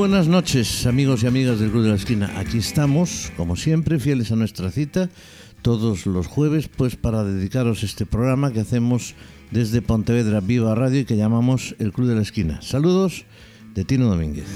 buenas 0.00 0.28
noches, 0.28 0.86
amigos 0.86 1.22
y 1.22 1.26
amigas 1.26 1.60
del 1.60 1.70
Club 1.70 1.82
de 1.82 1.90
la 1.90 1.96
Esquina. 1.96 2.32
Aquí 2.38 2.56
estamos, 2.56 3.30
como 3.36 3.54
siempre, 3.54 3.98
fieles 3.98 4.32
a 4.32 4.36
nuestra 4.36 4.70
cita, 4.70 5.10
todos 5.60 6.06
los 6.06 6.26
jueves, 6.26 6.68
pues 6.74 6.96
para 6.96 7.22
dedicaros 7.22 7.82
este 7.82 8.06
programa 8.06 8.50
que 8.50 8.60
hacemos 8.60 9.14
desde 9.50 9.82
Pontevedra 9.82 10.40
Viva 10.40 10.74
Radio 10.74 11.00
y 11.00 11.04
que 11.04 11.18
llamamos 11.18 11.76
el 11.78 11.92
Club 11.92 12.08
de 12.08 12.14
la 12.14 12.22
Esquina. 12.22 12.62
Saludos 12.62 13.26
de 13.74 13.84
Tino 13.84 14.08
Domínguez. 14.08 14.46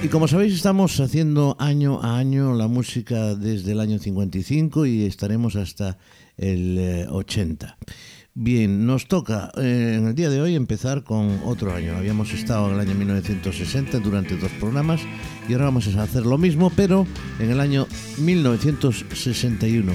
Y 0.00 0.06
como 0.06 0.28
sabéis, 0.28 0.54
estamos 0.54 1.00
haciendo 1.00 1.56
año 1.58 2.00
a 2.00 2.16
año 2.16 2.54
la 2.54 2.68
música 2.68 3.34
desde 3.34 3.72
el 3.72 3.80
año 3.80 3.98
55 3.98 4.86
y 4.86 5.02
estaremos 5.02 5.56
hasta 5.56 5.98
el 6.36 7.08
80. 7.10 7.76
Bien, 8.34 8.86
nos 8.86 9.08
toca 9.08 9.52
eh, 9.58 9.96
en 9.98 10.06
el 10.06 10.14
día 10.14 10.30
de 10.30 10.40
hoy 10.40 10.54
empezar 10.54 11.04
con 11.04 11.38
otro 11.44 11.74
año. 11.74 11.94
Habíamos 11.94 12.32
estado 12.32 12.68
en 12.68 12.74
el 12.74 12.80
año 12.80 12.94
1960 12.94 13.98
durante 13.98 14.38
dos 14.38 14.50
programas 14.52 15.02
y 15.46 15.52
ahora 15.52 15.66
vamos 15.66 15.94
a 15.94 16.02
hacer 16.02 16.24
lo 16.24 16.38
mismo, 16.38 16.72
pero 16.74 17.06
en 17.38 17.50
el 17.50 17.60
año 17.60 17.86
1961. 18.16 19.92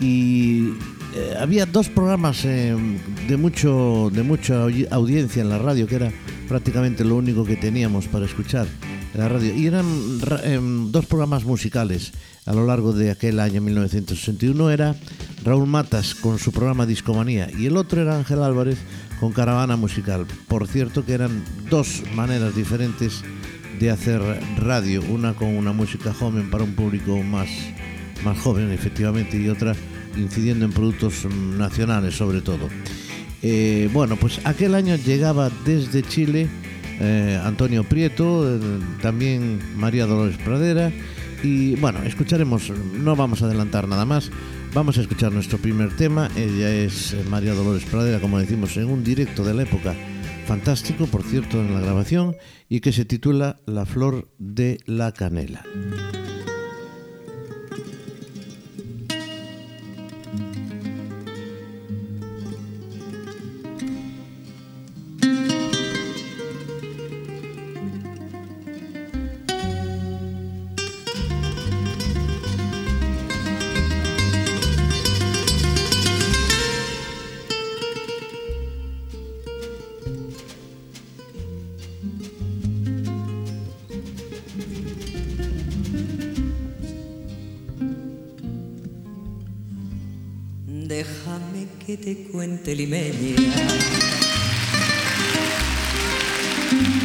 Y 0.00 0.74
eh, 1.16 1.34
había 1.40 1.66
dos 1.66 1.88
programas 1.88 2.44
eh, 2.44 2.76
de, 3.26 3.36
mucho, 3.36 4.10
de 4.12 4.22
mucha 4.22 4.62
audiencia 4.92 5.42
en 5.42 5.48
la 5.48 5.58
radio, 5.58 5.88
que 5.88 5.96
era 5.96 6.12
prácticamente 6.46 7.04
lo 7.04 7.16
único 7.16 7.44
que 7.44 7.56
teníamos 7.56 8.06
para 8.06 8.26
escuchar 8.26 8.68
en 9.12 9.20
la 9.20 9.28
radio. 9.28 9.52
Y 9.52 9.66
eran 9.66 9.86
em, 10.44 10.92
dos 10.92 11.06
programas 11.06 11.44
musicales 11.44 12.12
a 12.46 12.52
lo 12.54 12.64
largo 12.64 12.92
de 12.92 13.10
aquel 13.10 13.40
año 13.40 13.60
1961. 13.60 14.70
Era 14.70 14.94
Raúl 15.44 15.66
Matas 15.66 16.14
con 16.14 16.38
su 16.38 16.52
programa 16.52 16.86
Discomanía 16.86 17.48
y 17.56 17.66
el 17.66 17.76
otro 17.76 18.00
era 18.00 18.16
Ángel 18.16 18.42
Álvarez 18.42 18.78
con 19.20 19.32
Caravana 19.32 19.76
Musical. 19.76 20.26
Por 20.48 20.66
cierto 20.66 21.04
que 21.04 21.12
eran 21.12 21.44
dos 21.68 22.02
maneras 22.14 22.54
diferentes 22.54 23.22
de 23.78 23.90
hacer 23.90 24.22
radio, 24.58 25.02
una 25.10 25.34
con 25.34 25.48
una 25.56 25.72
música 25.72 26.14
joven 26.14 26.50
para 26.50 26.64
un 26.64 26.74
público 26.74 27.22
más, 27.22 27.48
más 28.24 28.38
joven 28.38 28.70
efectivamente 28.70 29.36
y 29.36 29.48
otra 29.48 29.74
incidiendo 30.16 30.64
en 30.64 30.72
productos 30.72 31.26
nacionales 31.30 32.16
sobre 32.16 32.40
todo. 32.40 32.68
Eh, 33.42 33.90
bueno, 33.92 34.16
pues 34.16 34.40
aquel 34.44 34.74
año 34.74 34.96
llegaba 34.96 35.50
desde 35.64 36.02
Chile 36.02 36.48
eh, 36.98 37.38
Antonio 37.44 37.84
Prieto, 37.84 38.56
eh, 38.56 38.60
también 39.02 39.60
María 39.76 40.06
Dolores 40.06 40.38
Pradera 40.38 40.90
y 41.42 41.74
bueno, 41.76 42.02
escucharemos, 42.02 42.70
no 42.70 43.16
vamos 43.16 43.42
a 43.42 43.46
adelantar 43.46 43.88
nada 43.88 44.04
más, 44.04 44.30
vamos 44.74 44.98
a 44.98 45.02
escuchar 45.02 45.32
nuestro 45.32 45.58
primer 45.58 45.94
tema, 45.96 46.30
ella 46.36 46.70
es 46.70 47.16
María 47.28 47.54
Dolores 47.54 47.84
Pradera, 47.84 48.20
como 48.20 48.38
decimos, 48.38 48.76
en 48.76 48.86
un 48.86 49.04
directo 49.04 49.44
de 49.44 49.54
la 49.54 49.62
época. 49.62 49.94
Fantástico, 50.46 51.06
por 51.06 51.24
cierto, 51.24 51.60
en 51.60 51.74
la 51.74 51.80
grabación, 51.80 52.36
y 52.68 52.80
que 52.80 52.92
se 52.92 53.04
titula 53.04 53.60
La 53.66 53.84
flor 53.84 54.28
de 54.38 54.78
la 54.86 55.12
canela. 55.12 55.64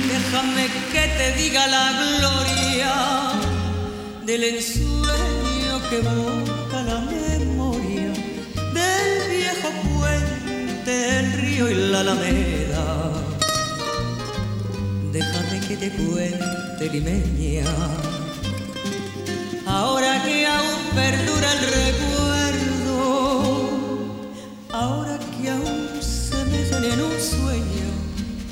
Déjame 0.08 0.66
que 0.92 1.04
te 1.18 1.34
diga 1.38 1.68
la 1.68 1.92
gloria 2.18 2.94
del 4.26 4.44
ensueño 4.44 5.74
que 5.88 5.98
evoca 5.98 6.82
la 6.82 7.00
memoria 7.02 8.12
del 8.74 9.30
viejo 9.30 9.70
puente, 9.84 11.20
el 11.20 11.32
río 11.34 11.70
y 11.70 11.76
la 11.92 12.00
alameda. 12.00 13.12
Déjame 15.12 15.60
que 15.68 15.78
te 15.78 15.92
cuente 15.92 16.90
limeña, 16.92 17.70
ahora 19.68 20.24
que 20.24 20.48
aún 20.48 20.82
perdura 20.96 21.54
el 21.54 21.60
recuerdo, 21.60 22.41
ahora 24.82 25.20
que 25.20 25.50
aún 25.50 25.90
se 26.02 26.38
me 26.46 26.88
en 26.94 27.02
un 27.02 27.18
sueño 27.34 27.88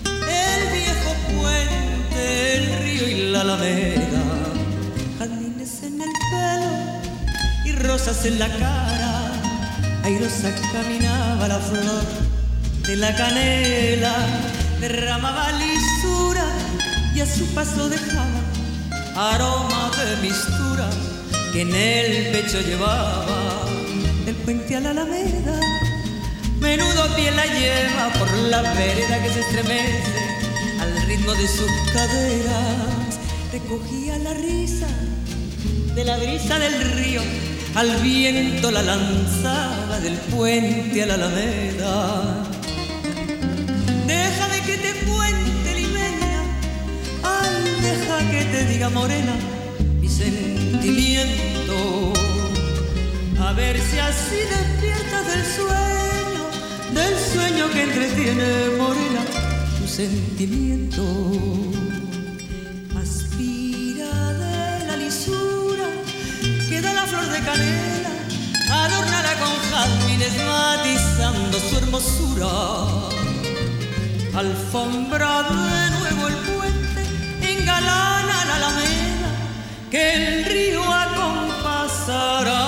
el 0.06 0.62
viejo 0.78 1.12
puente, 1.34 2.56
el 2.58 2.66
río 2.84 3.08
y 3.08 3.32
la 3.32 3.42
alameda, 3.42 4.24
jardines 5.18 5.84
en 5.84 6.02
el 6.02 6.14
pelo 6.32 6.74
y 7.66 7.72
rosas 7.72 8.26
en 8.26 8.40
la 8.40 8.48
cara. 8.48 9.32
Airosa 10.04 10.52
caminaba 10.74 11.48
la 11.48 11.60
flor 11.60 12.06
de 12.88 12.96
la 12.96 13.16
canela, 13.16 14.16
derramaba 14.80 15.52
lisura 15.52 16.46
y 17.16 17.22
a 17.22 17.26
su 17.26 17.46
paso 17.56 17.90
dejaba 17.90 18.40
aroma 19.16 19.92
de 20.10 20.28
mistura 20.28 20.90
que 21.52 21.62
en 21.62 21.74
el 21.74 22.32
pecho 22.32 22.62
llevaba 22.62 23.60
el 24.26 24.36
puente 24.36 24.76
a 24.76 24.80
la 24.80 24.92
alameda 24.92 25.49
Menudo 26.70 27.16
pie 27.16 27.32
la 27.32 27.48
lleva 27.48 28.14
por 28.20 28.32
la 28.32 28.62
vereda 28.62 29.24
que 29.24 29.30
se 29.34 29.40
estremece 29.40 30.22
al 30.80 31.02
ritmo 31.08 31.34
de 31.34 31.48
sus 31.48 31.72
caderas. 31.92 33.18
Recogía 33.52 34.20
la 34.20 34.36
risa 34.36 34.88
de 35.96 36.04
la 36.06 36.18
brisa 36.18 36.60
del 36.60 36.76
río, 36.92 37.22
al 37.74 37.90
viento 38.04 38.70
la 38.70 38.84
lanzaba 38.84 40.00
del 40.00 40.14
puente 40.34 41.02
a 41.02 41.08
la 41.08 41.16
alameda. 41.16 42.46
Déjame 44.06 44.62
que 44.68 44.78
te 44.78 44.94
cuente 45.10 45.74
limeña, 45.74 46.42
ay, 47.24 47.82
deja 47.82 48.20
que 48.30 48.46
te 48.46 48.66
diga 48.66 48.90
morena 48.90 49.34
mi 50.00 50.08
sentimiento. 50.08 51.74
A 53.42 53.54
ver 53.54 53.76
si 53.80 53.98
así 53.98 54.36
despiertas 54.36 55.26
del 55.26 55.44
sueño 55.44 55.99
del 57.00 57.16
sueño 57.34 57.66
que 57.74 57.82
entretiene 57.84 58.50
morena 58.78 59.22
tu 59.78 59.86
sentimiento. 59.88 61.04
Aspira 63.04 64.14
de 64.44 64.86
la 64.88 64.96
lisura 65.06 65.88
que 66.70 66.78
da 66.82 66.92
la 67.00 67.06
flor 67.12 67.28
de 67.36 67.40
canela, 67.50 68.12
adornala 68.84 69.34
con 69.42 69.54
jazmines 69.70 70.36
matizando 70.54 71.56
su 71.68 71.74
hermosura. 71.82 72.54
Alfombra 74.44 75.34
de 75.50 75.84
nuevo 75.98 76.24
el 76.32 76.38
puente, 76.48 77.02
engalana 77.52 78.38
la 78.50 78.56
alameda 78.62 79.30
que 79.92 80.04
el 80.18 80.46
río 80.52 80.84
acompasará 81.06 82.60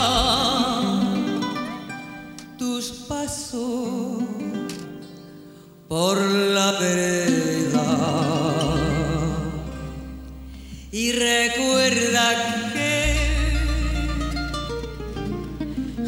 por 5.92 6.18
la 6.22 6.72
vereda. 6.80 7.86
Y 10.90 11.12
recuerda 11.12 12.72
que 12.72 12.94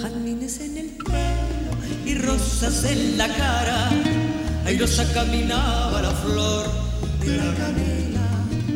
jazmines 0.02 0.62
en 0.62 0.78
el 0.78 0.90
pelo 0.92 1.74
y 2.06 2.16
rosas 2.16 2.86
en 2.86 3.18
la 3.18 3.28
cara, 3.28 3.90
airosa 4.66 5.04
caminaba 5.12 6.02
la 6.02 6.12
flor 6.12 6.66
de 7.20 7.36
la 7.36 7.54
canela, 7.54 8.28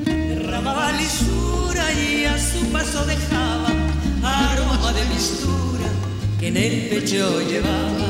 derramaba 0.04 0.92
lisura 0.92 1.86
y 1.94 2.25
a 2.25 2.38
su 2.38 2.65
paso 2.74 3.06
dejaba 3.06 3.69
aroma 4.24 4.92
de 4.92 5.06
mistura 5.06 5.88
que 6.38 6.50
en 6.50 6.57
el 6.57 6.89
pecho 6.89 7.39
llevaba 7.44 8.07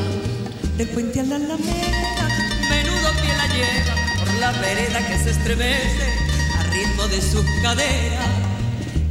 del 0.78 0.88
puente 0.90 1.20
a 1.20 1.24
la 1.26 1.36
alameda, 1.36 2.47
por 4.20 4.34
la 4.36 4.52
vereda 4.54 5.08
que 5.08 5.18
se 5.18 5.32
estremece 5.32 6.14
a 6.60 6.64
ritmo 6.64 7.08
de 7.08 7.22
su 7.22 7.44
cadera. 7.62 8.26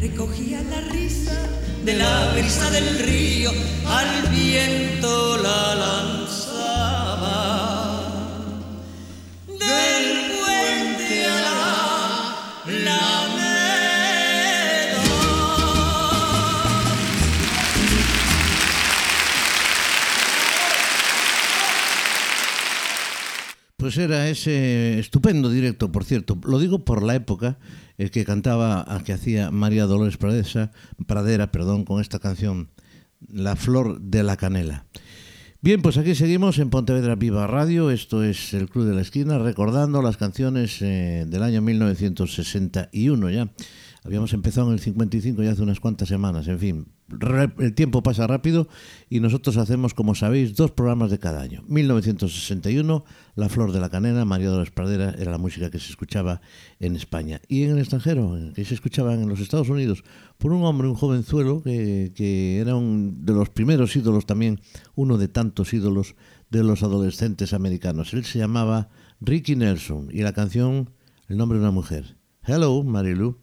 Recogía 0.00 0.62
la 0.62 0.80
risa 0.92 1.38
de 1.84 1.94
la 1.94 2.32
brisa 2.32 2.70
del 2.70 2.98
río, 2.98 3.52
al 3.86 4.28
viento 4.30 5.36
la 5.38 5.74
lanzaba. 5.74 6.25
Pues 23.86 23.98
era 23.98 24.28
ese 24.28 24.98
estupendo 24.98 25.48
directo, 25.48 25.92
por 25.92 26.02
cierto. 26.02 26.36
Lo 26.44 26.58
digo 26.58 26.84
por 26.84 27.04
la 27.04 27.14
época 27.14 27.56
el 27.98 28.10
que 28.10 28.24
cantaba, 28.24 28.84
que 29.04 29.12
hacía 29.12 29.52
María 29.52 29.86
Dolores 29.86 30.16
Pradera, 30.16 31.52
perdón, 31.52 31.84
con 31.84 32.00
esta 32.00 32.18
canción, 32.18 32.68
La 33.28 33.54
Flor 33.54 34.00
de 34.00 34.24
la 34.24 34.36
Canela. 34.36 34.86
Bien, 35.60 35.82
pues 35.82 35.98
aquí 35.98 36.16
seguimos 36.16 36.58
en 36.58 36.68
Pontevedra 36.68 37.14
Viva 37.14 37.46
Radio. 37.46 37.92
Esto 37.92 38.24
es 38.24 38.54
el 38.54 38.68
Club 38.68 38.86
de 38.86 38.94
la 38.96 39.02
Esquina, 39.02 39.38
recordando 39.38 40.02
las 40.02 40.16
canciones 40.16 40.82
eh, 40.82 41.24
del 41.28 41.44
año 41.44 41.62
1961 41.62 43.30
ya. 43.30 43.52
Habíamos 44.02 44.32
empezado 44.32 44.66
en 44.66 44.72
el 44.72 44.80
55 44.80 45.44
ya 45.44 45.52
hace 45.52 45.62
unas 45.62 45.78
cuantas 45.78 46.08
semanas. 46.08 46.48
En 46.48 46.58
fin, 46.58 46.86
el 47.08 47.74
tiempo 47.74 48.02
pasa 48.02 48.26
rápido 48.26 48.68
y 49.08 49.20
nosotros 49.20 49.56
hacemos, 49.56 49.94
como 49.94 50.14
sabéis, 50.14 50.56
dos 50.56 50.72
programas 50.72 51.10
de 51.10 51.18
cada 51.18 51.40
año. 51.40 51.62
1961, 51.68 53.04
La 53.36 53.48
Flor 53.48 53.72
de 53.72 53.80
la 53.80 53.90
Canela, 53.90 54.24
María 54.24 54.48
Dolores 54.48 54.72
Pradera, 54.72 55.14
era 55.18 55.30
la 55.30 55.38
música 55.38 55.70
que 55.70 55.78
se 55.78 55.90
escuchaba 55.90 56.40
en 56.80 56.96
España. 56.96 57.40
Y 57.48 57.62
en 57.62 57.72
el 57.72 57.78
extranjero, 57.78 58.36
que 58.54 58.64
se 58.64 58.74
escuchaba 58.74 59.14
en 59.14 59.28
los 59.28 59.40
Estados 59.40 59.68
Unidos, 59.68 60.02
por 60.38 60.52
un 60.52 60.64
hombre, 60.64 60.88
un 60.88 60.96
jovenzuelo, 60.96 61.62
que, 61.62 62.12
que 62.14 62.58
era 62.58 62.74
un 62.74 63.24
de 63.24 63.32
los 63.32 63.50
primeros 63.50 63.94
ídolos 63.94 64.26
también, 64.26 64.60
uno 64.94 65.16
de 65.16 65.28
tantos 65.28 65.72
ídolos 65.72 66.16
de 66.50 66.64
los 66.64 66.82
adolescentes 66.82 67.52
americanos. 67.52 68.14
Él 68.14 68.24
se 68.24 68.38
llamaba 68.38 68.88
Ricky 69.20 69.56
Nelson 69.56 70.08
y 70.12 70.22
la 70.22 70.32
canción, 70.32 70.90
el 71.28 71.36
nombre 71.36 71.58
de 71.58 71.64
una 71.64 71.72
mujer. 71.72 72.16
Hello, 72.42 72.82
Marilu. 72.82 73.38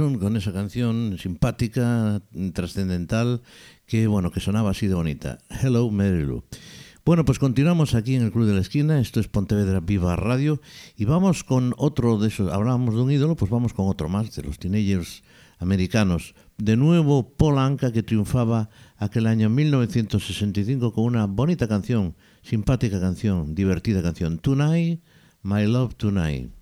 Con 0.00 0.34
esa 0.34 0.50
canción 0.50 1.18
simpática, 1.18 2.22
trascendental, 2.54 3.42
que 3.84 4.06
bueno, 4.06 4.30
que 4.30 4.40
sonaba 4.40 4.70
así 4.70 4.86
de 4.86 4.94
bonita. 4.94 5.40
Hello, 5.62 5.90
Mary 5.90 6.24
Lou. 6.24 6.42
Bueno, 7.04 7.26
pues 7.26 7.38
continuamos 7.38 7.94
aquí 7.94 8.14
en 8.14 8.22
el 8.22 8.32
Club 8.32 8.46
de 8.46 8.54
la 8.54 8.62
Esquina, 8.62 8.98
esto 8.98 9.20
es 9.20 9.28
Pontevedra 9.28 9.80
Viva 9.80 10.16
Radio, 10.16 10.62
y 10.96 11.04
vamos 11.04 11.44
con 11.44 11.74
otro 11.76 12.16
de 12.16 12.28
esos, 12.28 12.50
hablábamos 12.50 12.94
de 12.94 13.02
un 13.02 13.10
ídolo, 13.10 13.36
pues 13.36 13.50
vamos 13.50 13.74
con 13.74 13.88
otro 13.88 14.08
más, 14.08 14.34
de 14.34 14.42
los 14.42 14.58
teenagers 14.58 15.22
americanos. 15.58 16.34
De 16.56 16.78
nuevo, 16.78 17.34
Paul 17.36 17.58
Anka, 17.58 17.92
que 17.92 18.02
triunfaba 18.02 18.70
aquel 18.96 19.26
año 19.26 19.50
1965 19.50 20.94
con 20.94 21.04
una 21.04 21.26
bonita 21.26 21.68
canción, 21.68 22.16
simpática 22.40 23.00
canción, 23.00 23.54
divertida 23.54 24.02
canción, 24.02 24.38
Tonight, 24.38 25.02
My 25.42 25.66
Love 25.66 25.94
Tonight. 25.96 26.59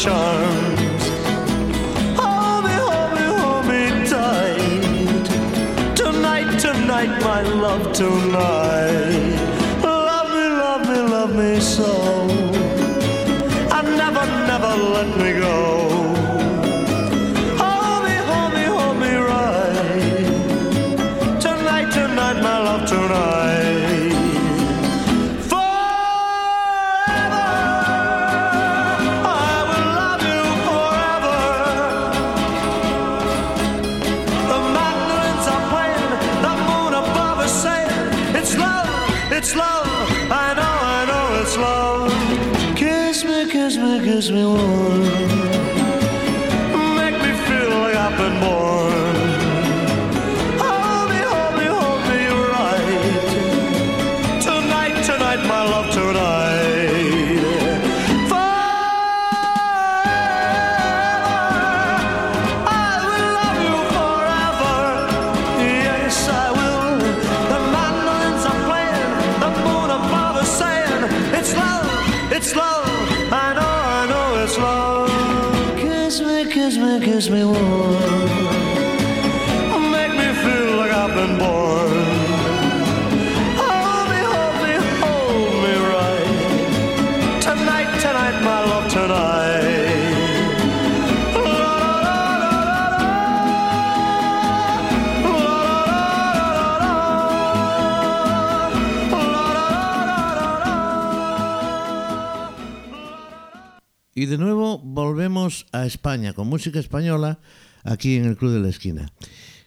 Charms. 0.00 1.02
Hold 2.18 2.64
me, 2.64 2.72
hold 2.88 3.10
me, 3.16 3.24
hold 3.36 3.64
me 3.66 3.82
tight. 4.08 5.26
Tonight, 5.94 6.58
tonight, 6.58 7.12
my 7.20 7.42
love, 7.42 7.92
tonight. 7.92 9.19
Oh. 44.62 45.19
España 105.90 106.32
con 106.32 106.46
música 106.46 106.78
española 106.78 107.40
aquí 107.84 108.16
en 108.16 108.24
el 108.24 108.36
Club 108.36 108.52
de 108.52 108.60
la 108.60 108.68
Esquina. 108.68 109.12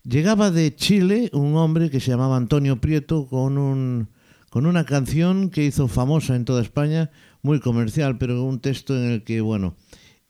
Llegaba 0.03 0.51
de 0.51 0.75
Chile 0.75 1.29
un 1.33 1.55
hombre 1.55 1.89
que 1.89 1.99
se 1.99 2.11
llamaba 2.11 2.37
Antonio 2.37 2.81
Prieto 2.81 3.27
con, 3.27 3.57
un, 3.57 4.09
con 4.49 4.65
una 4.65 4.85
canción 4.85 5.49
que 5.49 5.65
hizo 5.65 5.87
famosa 5.87 6.35
en 6.35 6.45
toda 6.45 6.61
España, 6.61 7.11
muy 7.41 7.59
comercial, 7.59 8.17
pero 8.17 8.43
un 8.43 8.59
texto 8.59 8.95
en 8.95 9.11
el 9.11 9.23
que, 9.23 9.41
bueno, 9.41 9.75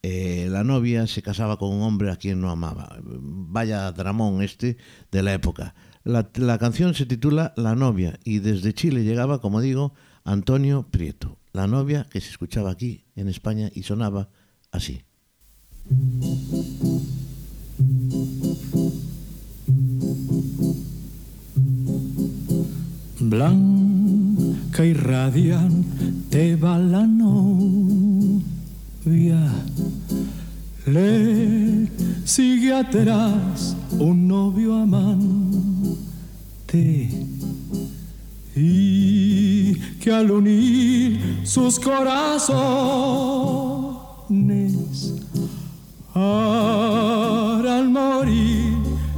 eh, 0.03 0.47
la 0.49 0.63
novia 0.63 1.07
se 1.07 1.21
casaba 1.21 1.57
con 1.57 1.73
un 1.73 1.81
hombre 1.81 2.11
a 2.11 2.17
quien 2.17 2.41
no 2.41 2.51
amaba. 2.51 2.97
Vaya 3.03 3.91
dramón 3.91 4.41
este 4.41 4.77
de 5.11 5.23
la 5.23 5.33
época. 5.33 5.75
La, 6.03 6.29
la 6.35 6.57
canción 6.57 6.93
se 6.93 7.05
titula 7.05 7.53
La 7.55 7.75
novia 7.75 8.19
y 8.23 8.39
desde 8.39 8.73
Chile 8.73 9.03
llegaba, 9.03 9.39
como 9.39 9.61
digo, 9.61 9.93
Antonio 10.23 10.87
Prieto. 10.91 11.39
La 11.53 11.67
novia 11.67 12.05
que 12.11 12.19
se 12.19 12.29
escuchaba 12.29 12.71
aquí 12.71 13.05
en 13.15 13.27
España 13.27 13.71
y 13.73 13.83
sonaba 13.83 14.29
así. 14.71 15.03
Blanca 23.19 24.85
y 24.85 24.93
radiante 24.93 26.55
va 26.55 26.77
la 26.77 27.07
novia, 27.07 28.31
le 30.85 31.89
sigue 32.25 32.73
atrás 32.73 33.75
un 33.99 34.27
novio 34.27 34.75
amante. 34.75 35.49
Y 38.55 39.73
que 39.99 40.11
al 40.11 40.29
unir 40.31 41.41
sus 41.43 41.79
corazones 41.79 42.83
harán 46.13 47.91
morir 47.91 48.73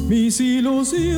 mis 0.07 0.39
ilusiones. 0.39 1.15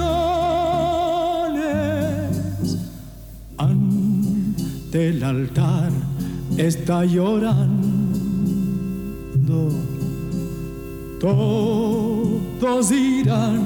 Ante 3.57 5.09
el 5.09 5.23
altar 5.23 5.91
está 6.57 7.05
llorando. 7.05 7.87
Todos 11.19 12.89
dirán 12.89 13.61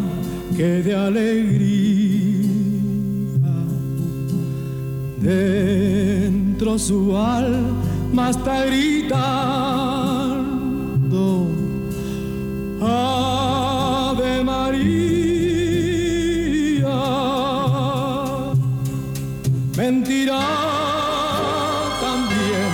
que 0.56 0.84
de 0.84 0.96
alegría 0.96 2.48
dentro 5.22 6.80
su 6.80 7.18
alma 7.18 8.30
está 8.30 8.66
gritando 8.66 10.11
Ave 12.84 14.44
María 14.44 14.82
mentirá 19.78 20.42
también 22.02 22.72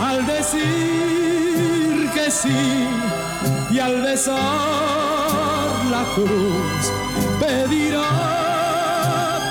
al 0.00 0.26
decir 0.26 2.08
que 2.14 2.30
sí 2.30 2.86
y 3.72 3.78
al 3.80 4.00
besar 4.02 4.36
la 5.90 6.04
cruz 6.14 6.92
pedirá 7.40 8.08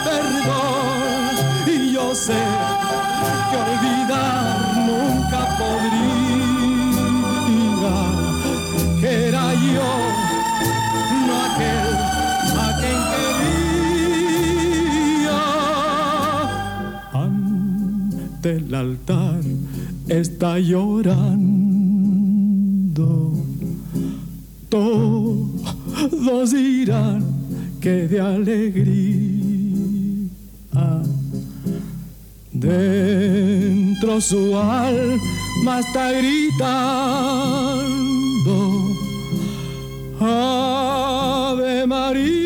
perdón. 0.05 1.35
Y 1.67 1.91
yo 1.91 2.15
sé 2.15 2.41
que 3.51 3.57
olvidar 3.57 4.77
nunca 4.87 5.39
podría 5.57 6.14
el 18.45 18.73
altar 18.75 19.41
está 20.07 20.59
llorando. 20.59 21.15
Todos 24.69 26.51
dirán 26.51 27.23
que 27.81 28.07
de 28.07 28.21
alegría 28.21 28.85
dentro 32.51 34.21
su 34.21 34.55
alma 34.57 35.79
está 35.79 36.11
gritando. 36.11 36.65
Ave 40.19 41.85
María 41.87 42.44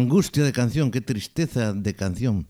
angustia 0.00 0.44
de 0.44 0.52
canción, 0.52 0.90
qué 0.90 1.00
tristeza 1.00 1.72
de 1.72 1.94
canción, 1.94 2.46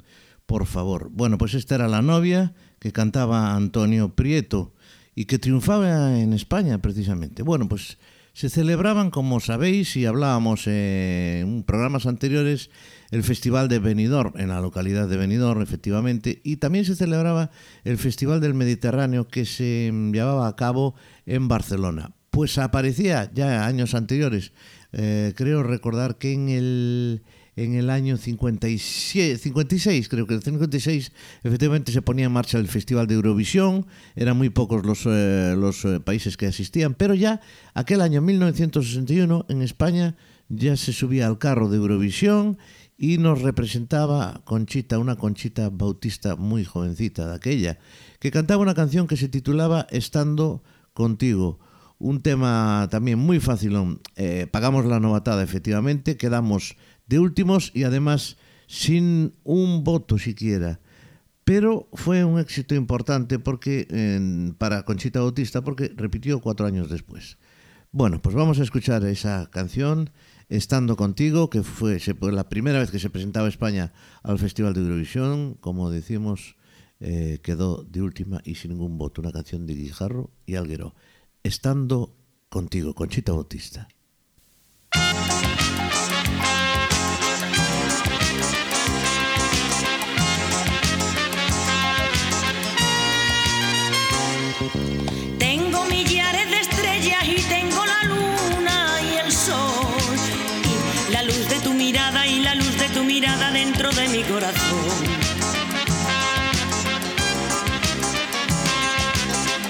por 0.46 0.66
favor. 0.66 1.10
Bueno, 1.10 1.38
pues 1.38 1.54
esta 1.54 1.74
era 1.74 1.88
la 1.88 2.02
novia 2.02 2.54
que 2.78 2.92
cantaba 2.92 3.54
Antonio 3.54 4.14
Prieto 4.14 4.74
y 5.14 5.26
que 5.26 5.38
triunfaba 5.38 6.18
en 6.18 6.32
España 6.32 6.78
precisamente. 6.78 7.42
Bueno, 7.42 7.68
pues 7.68 7.98
se 8.32 8.48
celebraban, 8.48 9.10
como 9.10 9.40
sabéis, 9.40 9.96
y 9.96 10.06
hablábamos 10.06 10.66
en 10.66 11.64
programas 11.64 12.06
anteriores, 12.06 12.70
el 13.10 13.22
Festival 13.24 13.68
de 13.68 13.80
Benidorm, 13.80 14.38
en 14.38 14.48
la 14.48 14.60
localidad 14.60 15.08
de 15.08 15.16
Benidorm, 15.16 15.60
efectivamente, 15.62 16.40
y 16.44 16.56
también 16.56 16.84
se 16.84 16.94
celebraba 16.94 17.50
el 17.84 17.98
Festival 17.98 18.40
del 18.40 18.54
Mediterráneo 18.54 19.28
que 19.28 19.44
se 19.44 19.92
llevaba 20.12 20.46
a 20.46 20.56
cabo 20.56 20.94
en 21.26 21.48
Barcelona. 21.48 22.12
Pues 22.30 22.56
aparecía 22.58 23.30
ya 23.34 23.66
años 23.66 23.94
anteriores, 23.94 24.52
eh, 24.92 25.34
creo 25.36 25.62
recordar 25.62 26.16
que 26.16 26.32
en 26.32 26.48
el, 26.48 27.22
en 27.56 27.74
el 27.74 27.90
año 27.90 28.16
57, 28.16 29.38
56, 29.38 30.08
creo 30.08 30.26
que 30.26 30.34
en 30.34 30.38
el 30.38 30.42
56, 30.44 31.12
efectivamente 31.42 31.92
se 31.92 32.02
ponía 32.02 32.26
en 32.26 32.32
marcha 32.32 32.58
el 32.58 32.68
Festival 32.68 33.06
de 33.06 33.14
Eurovisión, 33.14 33.86
eran 34.14 34.36
muy 34.36 34.50
pocos 34.50 34.84
los, 34.84 35.04
eh, 35.06 35.54
los 35.56 35.84
eh, 35.84 36.00
países 36.00 36.36
que 36.36 36.46
asistían, 36.46 36.94
pero 36.94 37.14
ya 37.14 37.40
aquel 37.74 38.00
año 38.00 38.20
1961 38.20 39.46
en 39.48 39.62
España 39.62 40.16
ya 40.48 40.76
se 40.76 40.92
subía 40.92 41.26
al 41.26 41.38
carro 41.38 41.68
de 41.68 41.76
Eurovisión 41.76 42.58
y 42.96 43.18
nos 43.18 43.42
representaba 43.42 44.42
Conchita, 44.44 44.98
una 44.98 45.16
Conchita 45.16 45.70
Bautista 45.70 46.36
muy 46.36 46.64
jovencita 46.64 47.28
de 47.28 47.34
aquella, 47.34 47.78
que 48.18 48.30
cantaba 48.30 48.62
una 48.62 48.74
canción 48.74 49.06
que 49.06 49.16
se 49.16 49.28
titulaba 49.28 49.86
Estando 49.90 50.62
contigo 50.92 51.58
un 52.00 52.22
tema 52.22 52.88
también 52.90 53.18
muy 53.18 53.38
fácil. 53.38 54.00
Eh, 54.16 54.48
pagamos 54.50 54.86
la 54.86 54.98
novatada, 54.98 55.42
efectivamente, 55.44 56.16
quedamos 56.16 56.76
de 57.10 57.18
últimos 57.18 57.72
y 57.74 57.82
además 57.82 58.36
sin 58.68 59.34
un 59.42 59.82
voto 59.82 60.16
siquiera. 60.16 60.80
Pero 61.44 61.88
fue 61.92 62.24
un 62.24 62.38
éxito 62.38 62.76
importante 62.76 63.40
porque 63.40 63.88
para 64.56 64.84
Conchita 64.84 65.20
Bautista 65.20 65.62
porque 65.62 65.92
repitió 65.96 66.40
cuatro 66.40 66.66
años 66.66 66.88
después. 66.88 67.36
Bueno, 67.90 68.22
pues 68.22 68.36
vamos 68.36 68.60
a 68.60 68.62
escuchar 68.62 69.04
esa 69.04 69.50
canción, 69.50 70.10
Estando 70.48 70.96
contigo, 70.96 71.48
que 71.48 71.62
fue 71.62 72.00
la 72.32 72.48
primera 72.48 72.80
vez 72.80 72.90
que 72.90 72.98
se 72.98 73.08
presentaba 73.08 73.46
España 73.46 73.92
al 74.24 74.40
Festival 74.40 74.74
de 74.74 74.80
Eurovisión. 74.80 75.54
Como 75.60 75.90
decimos, 75.90 76.56
eh, 76.98 77.38
quedó 77.40 77.84
de 77.84 78.02
última 78.02 78.40
y 78.44 78.56
sin 78.56 78.72
ningún 78.72 78.98
voto. 78.98 79.20
Una 79.20 79.30
canción 79.30 79.64
de 79.64 79.74
Guijarro 79.74 80.32
y 80.46 80.56
Alguero. 80.56 80.96
Estando 81.44 82.16
contigo, 82.48 82.96
Conchita 82.96 83.30
Bautista. 83.30 83.86
Tengo 95.38 95.86
millares 95.86 96.50
de 96.50 96.60
estrellas 96.60 97.24
y 97.26 97.40
tengo 97.48 97.82
la 97.86 98.02
luna 98.04 99.00
y 99.10 99.16
el 99.16 99.32
sol. 99.32 100.18
Y 101.08 101.12
la 101.12 101.22
luz 101.22 101.48
de 101.48 101.60
tu 101.60 101.72
mirada 101.72 102.26
y 102.26 102.40
la 102.40 102.54
luz 102.54 102.78
de 102.78 102.88
tu 102.90 103.02
mirada 103.02 103.50
dentro 103.52 103.90
de 103.90 104.08
mi 104.08 104.22
corazón. 104.22 105.06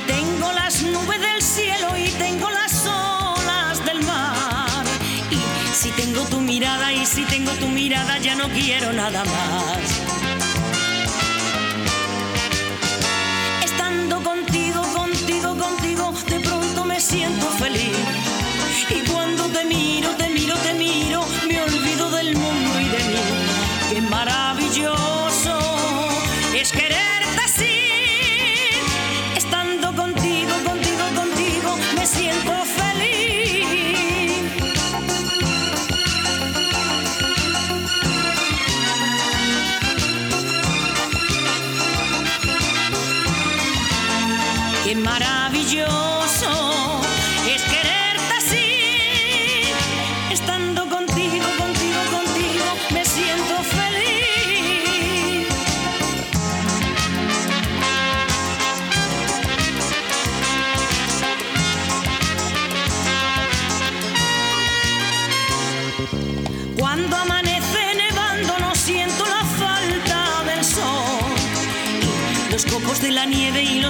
Tengo 0.08 0.52
las 0.52 0.82
nubes 0.82 1.20
del 1.20 1.40
cielo 1.40 1.96
y 1.96 2.08
tengo 2.10 2.50
las 2.50 2.84
olas 2.84 3.84
del 3.84 4.02
mar. 4.02 4.84
Y 5.30 5.38
si 5.72 5.90
tengo 5.92 6.24
tu 6.24 6.40
mirada 6.40 6.92
y 6.92 7.06
si 7.06 7.24
tengo 7.26 7.52
tu 7.52 7.68
mirada 7.68 8.18
ya 8.18 8.34
no 8.34 8.48
quiero 8.48 8.92
nada 8.92 9.24
más. 9.24 10.49
Feliz. 17.58 17.96
Y 18.88 19.08
cuando 19.10 19.44
te 19.48 19.64
miro, 19.64 20.10
te 20.16 20.28
miro, 20.30 20.54
te 20.56 20.74
miro, 20.74 21.24
me 21.48 21.62
olvido 21.62 22.10
del 22.10 22.36
mundo 22.36 22.80
y 22.80 22.88
de 22.88 22.98
mí. 23.10 23.24
Qué 23.90 24.00
maravilloso 24.02 25.19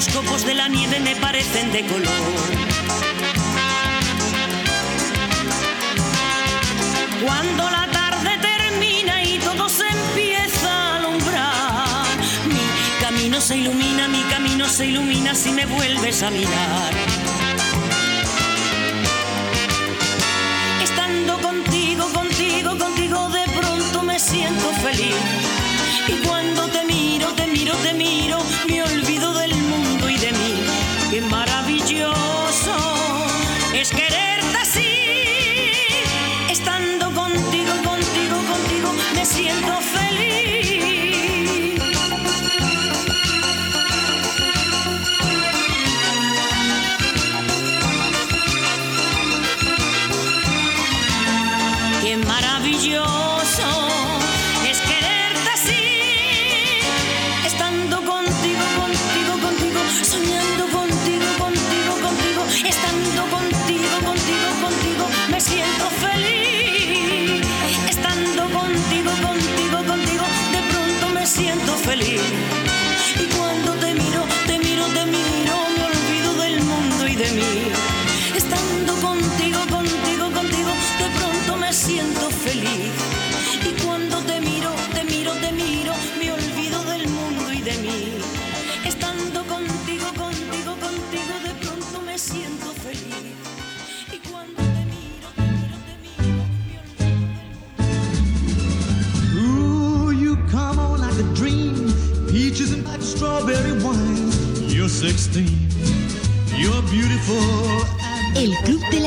los 0.00 0.08
copos 0.14 0.46
de 0.46 0.54
la 0.54 0.66
nieve 0.66 0.98
me 1.00 1.14
parecen 1.16 1.70
de 1.72 1.84
color. 1.84 2.32
Cuando 7.22 7.68
la 7.68 7.86
tarde 7.92 8.30
termina 8.38 9.22
y 9.22 9.38
todo 9.38 9.68
se 9.68 9.86
empieza 9.86 10.70
a 10.70 10.96
alumbrar, 10.96 12.06
mi 12.46 13.04
camino 13.04 13.42
se 13.42 13.58
ilumina, 13.58 14.08
mi 14.08 14.22
camino 14.34 14.66
se 14.66 14.86
ilumina 14.86 15.34
si 15.34 15.52
me 15.52 15.66
vuelves 15.66 16.22
a 16.22 16.30
mirar. 16.30 16.92
Estando 20.82 21.38
contigo, 21.42 22.08
contigo, 22.14 22.78
contigo, 22.78 23.28
de 23.28 23.44
pronto 23.60 24.02
me 24.02 24.18
siento 24.18 24.66
feliz. 24.82 25.20
Y 26.08 26.26
cuando 26.26 26.68
te 26.68 26.84
miro, 26.86 27.28
te 27.34 27.46
miro, 27.46 27.74
te 27.82 27.92
miro, 27.92 28.38
me 28.66 28.82
olvido 28.82 28.99
mí. 31.10 31.18
Qué 31.18 31.39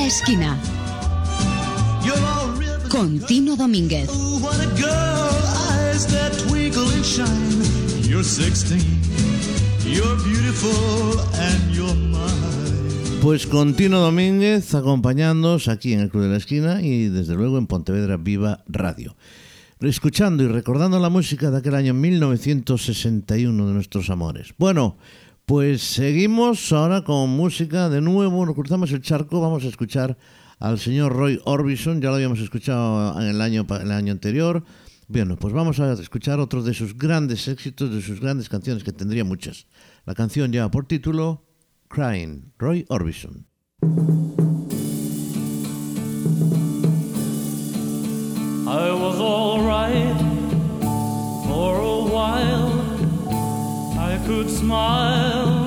la 0.04 0.08
Esquina, 0.08 0.60
con 2.90 3.20
Tino 3.20 3.56
Domínguez. 3.56 4.10
Ooh, 4.10 4.38
what 4.40 4.60
a 4.60 4.68
girl. 4.76 5.32
Eyes 5.72 6.06
that 6.08 6.34
twinkle 6.46 6.90
and 6.90 7.06
shine. 7.06 8.04
You're 8.04 8.22
16. 8.22 8.82
You're 9.86 10.18
beautiful 10.26 11.22
and 11.40 11.74
you're 11.74 11.96
mine. 11.96 13.22
Pues 13.22 13.48
con 13.48 13.76
Tino 13.76 14.00
Domínguez 14.00 14.76
acompañándonos 14.76 15.70
aquí 15.70 15.94
en 15.94 16.02
el 16.02 16.10
Club 16.10 16.24
de 16.24 16.30
la 16.30 16.38
Esquina 16.38 16.82
y 16.82 17.08
desde 17.08 17.36
luego 17.36 17.58
en 17.58 17.68
Pontevedra 17.68 18.18
Viva 18.18 18.62
Radio. 18.68 19.16
Escuchando 19.80 20.44
y 20.44 20.48
recordando 20.48 21.00
la 21.00 21.10
música 21.10 21.50
de 21.50 21.60
aquel 21.60 21.76
año 21.76 21.94
1961 21.94 23.68
de 23.68 23.74
nuestros 23.74 24.10
amores. 24.10 24.54
Bueno, 24.58 24.98
pues 25.46 25.82
seguimos 25.82 26.72
ahora 26.72 27.04
con 27.04 27.30
música 27.30 27.90
de 27.90 28.02
nuevo, 28.02 28.46
nos 28.46 28.56
cruzamos 28.56 28.92
el 28.92 29.02
charco, 29.02 29.42
vamos 29.42 29.64
a 29.66 29.68
escuchar 29.68 30.18
al 30.60 30.80
señor 30.80 31.14
Roy 31.14 31.42
Orbison, 31.44 32.02
ya 32.02 32.10
lo 32.10 32.16
habíamos 32.16 32.40
escuchado 32.40 33.20
en 33.22 33.28
el 33.28 33.42
año, 33.42 33.66
el 33.82 33.92
año 33.92 34.14
anterior. 34.14 34.64
Bueno, 35.10 35.36
pues 35.36 35.54
vamos 35.54 35.80
a 35.80 35.94
escuchar 35.94 36.40
otro 36.40 36.64
de 36.64 36.74
sus 36.74 36.98
grandes 36.98 37.48
éxitos, 37.48 37.94
de 37.94 38.02
sus 38.02 38.22
grandes 38.22 38.48
canciones, 38.48 38.84
que 38.84 38.94
tendría 38.94 39.26
muchas. 39.26 39.68
La 40.06 40.16
canción 40.16 40.52
lleva 40.52 40.72
por 40.72 40.86
título 40.86 41.46
Crying, 41.90 42.54
Roy 42.58 42.86
Orbison. 42.88 43.46
Could 54.26 54.50
smile 54.50 55.63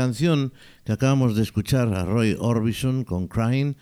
canción 0.00 0.54
que 0.84 0.92
acabamos 0.92 1.36
de 1.36 1.42
escuchar 1.42 1.92
a 1.92 2.06
Roy 2.06 2.34
Orbison 2.40 3.04
con 3.04 3.28
Crying, 3.28 3.74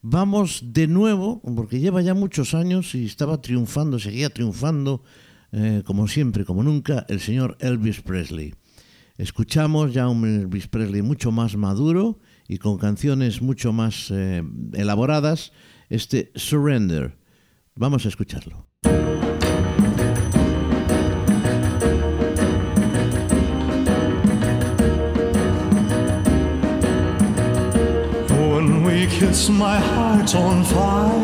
vamos 0.00 0.62
de 0.72 0.86
nuevo, 0.86 1.42
porque 1.54 1.80
lleva 1.80 2.00
ya 2.00 2.14
muchos 2.14 2.54
años 2.54 2.94
y 2.94 3.04
estaba 3.04 3.42
triunfando, 3.42 3.98
seguía 3.98 4.30
triunfando, 4.30 5.02
eh, 5.52 5.82
como 5.84 6.08
siempre, 6.08 6.46
como 6.46 6.62
nunca, 6.62 7.04
el 7.10 7.20
señor 7.20 7.58
Elvis 7.60 8.00
Presley. 8.00 8.54
Escuchamos 9.18 9.92
ya 9.92 10.08
un 10.08 10.24
Elvis 10.24 10.66
Presley 10.66 11.02
mucho 11.02 11.30
más 11.30 11.56
maduro 11.58 12.20
y 12.48 12.56
con 12.56 12.78
canciones 12.78 13.42
mucho 13.42 13.74
más 13.74 14.10
eh, 14.10 14.42
elaboradas, 14.72 15.52
este 15.90 16.32
Surrender. 16.36 17.18
Vamos 17.74 18.06
a 18.06 18.08
escucharlo. 18.08 18.66
We 28.96 29.06
kiss, 29.08 29.50
my 29.50 29.78
heart's 29.78 30.34
on 30.34 30.64
fire, 30.64 31.20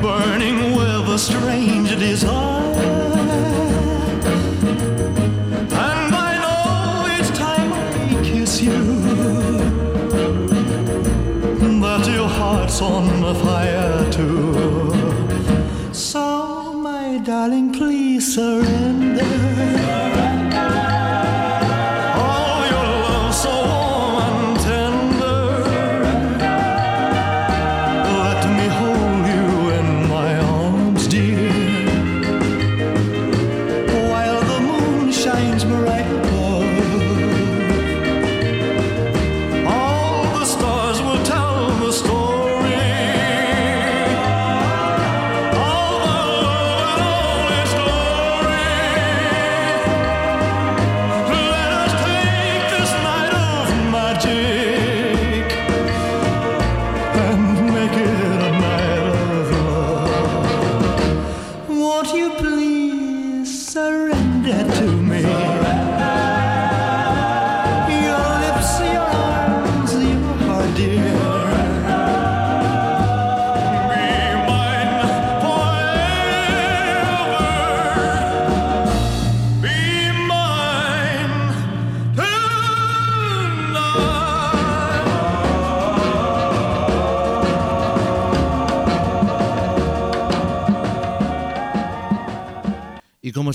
burning 0.00 0.74
with 0.74 1.08
a 1.10 1.18
strange 1.18 1.90
desire. 1.98 2.72
And 5.88 6.14
I 6.28 6.32
know 6.42 7.06
each 7.16 7.30
time 7.36 7.70
I 7.70 8.22
kiss 8.24 8.62
you 8.62 8.82
that 11.82 12.06
your 12.08 12.26
heart's 12.26 12.80
on 12.80 13.34
fire 13.44 14.10
too. 14.10 14.90
So, 15.92 16.72
my 16.72 17.18
darling, 17.18 17.74
please 17.74 18.34
surrender. 18.34 20.15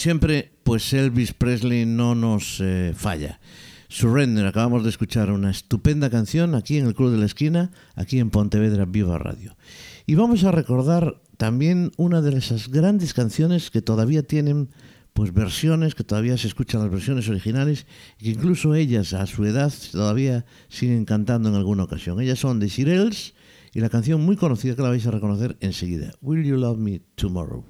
Siempre, 0.02 0.52
pues 0.64 0.92
Elvis 0.94 1.34
Presley 1.34 1.86
no 1.86 2.16
nos 2.16 2.60
eh, 2.60 2.94
falla. 2.96 3.40
Surrender, 3.88 4.48
acabamos 4.48 4.84
de 4.84 4.90
escuchar 4.90 5.32
una 5.32 5.52
estupenda 5.52 6.10
canción 6.10 6.56
aquí 6.56 6.78
en 6.78 6.88
el 6.88 6.96
Club 6.96 7.12
de 7.12 7.18
la 7.18 7.26
Esquina, 7.26 7.72
aquí 7.96 8.20
en 8.20 8.32
Pontevedra 8.32 8.86
Viva 8.86 9.20
Radio. 9.20 9.56
Y 10.08 10.16
vamos 10.16 10.44
a 10.44 10.52
recordar 10.52 11.22
también 11.38 11.92
una 11.98 12.22
de 12.22 12.36
esas 12.36 12.70
grandes 12.70 13.14
canciones 13.14 13.70
que 13.70 13.82
todavía 13.82 14.24
tienen 14.24 14.70
pues 15.14 15.34
versiones, 15.34 15.94
que 15.94 16.04
todavía 16.04 16.38
se 16.38 16.48
escuchan 16.48 16.82
las 16.82 16.90
versiones 16.90 17.30
originales 17.30 17.86
que 18.18 18.30
incluso 18.30 18.74
ellas 18.74 19.14
a 19.14 19.28
su 19.28 19.46
edad 19.46 19.72
todavía 19.92 20.46
siguen 20.70 21.06
cantando 21.06 21.50
en 21.50 21.56
alguna 21.56 21.84
ocasión. 21.84 22.20
Ellas 22.22 22.40
son 22.40 22.60
The 22.60 22.70
Shirelles 22.70 23.36
y 23.74 23.82
la 23.82 23.90
canción 23.90 24.22
muy 24.22 24.36
conocida 24.36 24.76
que 24.76 24.82
la 24.82 24.90
vais 24.90 25.06
a 25.06 25.12
reconocer 25.12 25.58
enseguida, 25.60 26.14
Will 26.22 26.44
You 26.44 26.58
Love 26.58 26.80
Me 26.80 27.02
Tomorrow. 27.16 27.66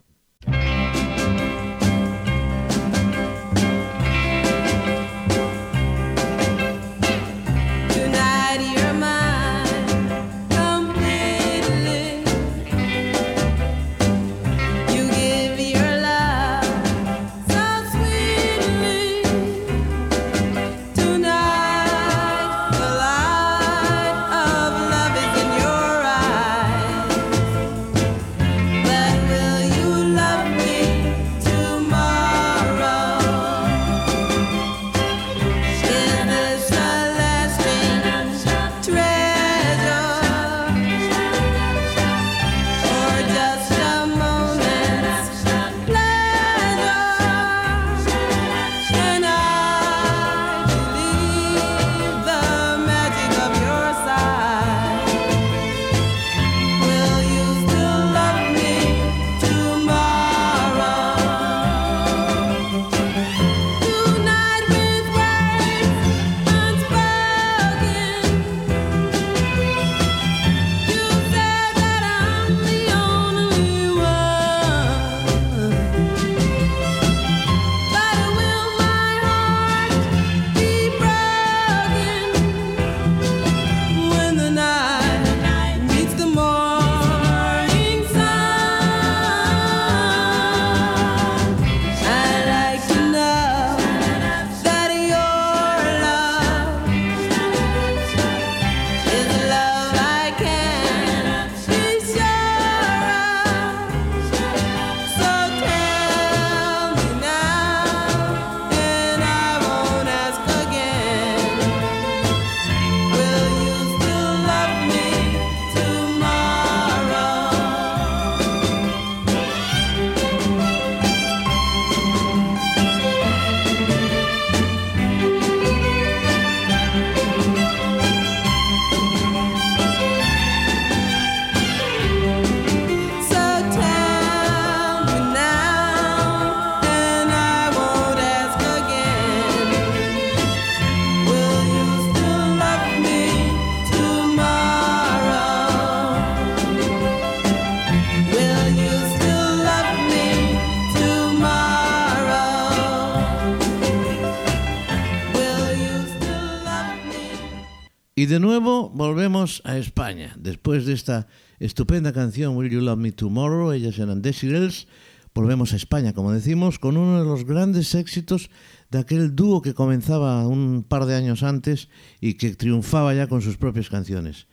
Después 160.37 160.85
de 160.85 160.93
esta 160.93 161.27
estupenda 161.59 162.11
canción 162.11 162.55
Will 162.55 162.71
You 162.71 162.81
Love 162.81 162.99
Me 162.99 163.11
Tomorrow, 163.11 163.71
ellas 163.71 163.97
eran 163.97 164.21
Decibels, 164.21 164.87
volvemos 165.33 165.73
a 165.73 165.77
España, 165.77 166.13
como 166.13 166.31
decimos, 166.31 166.79
con 166.79 166.97
uno 166.97 167.19
de 167.19 167.25
los 167.25 167.45
grandes 167.45 167.95
éxitos 167.95 168.49
de 168.89 168.99
aquel 168.99 169.35
dúo 169.35 169.61
que 169.61 169.73
comenzaba 169.73 170.45
un 170.47 170.83
par 170.83 171.05
de 171.05 171.15
años 171.15 171.43
antes 171.43 171.87
y 172.19 172.33
que 172.33 172.55
triunfaba 172.55 173.13
ya 173.13 173.27
con 173.27 173.41
sus 173.41 173.57
propias 173.57 173.89
canciones. 173.89 174.47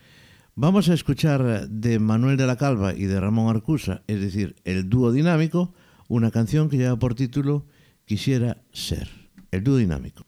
Vamos 0.55 0.89
a 0.89 0.95
escuchar 0.95 1.69
de 1.69 1.99
Manuel 1.99 2.37
de 2.37 2.47
la 2.47 2.57
Calva 2.57 2.95
y 2.95 3.05
de 3.05 3.21
Ramón 3.21 3.55
Arcusa, 3.55 4.03
es 4.07 4.21
decir, 4.21 4.57
el 4.65 4.89
dúo 4.89 5.13
dinámico, 5.13 5.75
una 6.09 6.31
canción 6.31 6.69
que 6.69 6.77
lleva 6.77 6.99
por 6.99 7.15
título 7.15 7.67
Quisiera 8.05 8.63
ser, 8.73 9.09
el 9.51 9.63
dúo 9.65 9.77
dinámico. 9.77 10.28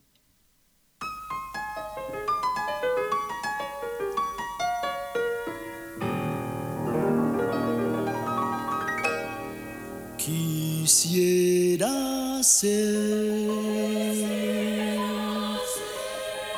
Quisiera 11.71 12.43
ser 12.43 12.89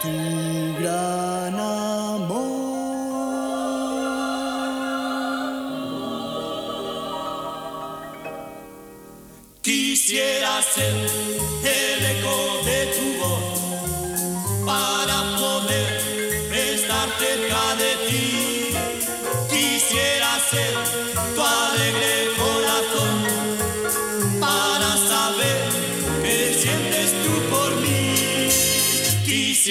tu 0.00 0.08
gran 0.80 1.54
amor. 1.54 2.62
Quisiera 9.60 10.62
ser 10.62 11.31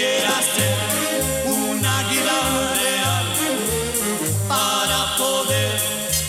Quisiera 0.02 0.42
ser 0.42 0.78
un 1.46 1.86
águila 1.86 2.40
real 2.82 3.26
para 4.48 5.16
poder 5.16 5.80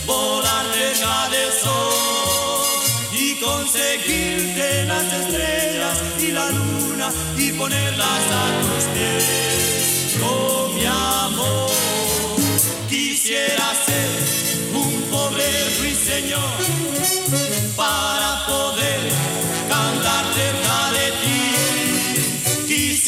volar 0.05 0.67
cerca 0.75 1.31
del 1.31 1.51
sol 1.55 2.69
y 3.15 3.41
conseguirte 3.41 4.85
las 4.85 5.11
estrellas 5.11 5.99
y 6.21 6.33
la 6.33 6.51
luna 6.51 7.09
y 7.39 7.53
ponerlas 7.53 8.25
a 8.41 8.45
tus 8.61 8.85
pies. 8.93 10.19
Con 10.21 10.75
mi 10.75 10.85
amor 10.85 11.71
quisiera 12.91 13.73
ser 13.87 14.11
un 14.75 15.01
pobre 15.11 15.49
ruiseñor 15.81 16.59
para 17.75 18.45
poder 18.47 19.22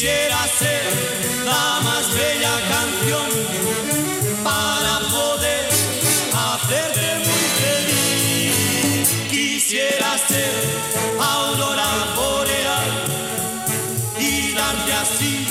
Quisiera 0.05 0.47
ser 0.59 0.83
la 1.45 1.79
más 1.83 2.05
bella 2.13 2.55
canción 2.69 3.27
para 4.43 4.99
poder 5.09 5.65
hacerte 6.45 7.07
muy 7.25 7.45
feliz. 7.63 9.09
Quisiera 9.31 10.15
ser 10.27 10.53
aurora 11.19 11.89
boreal 12.15 12.91
y 14.19 14.53
darte 14.53 14.93
así 14.93 15.47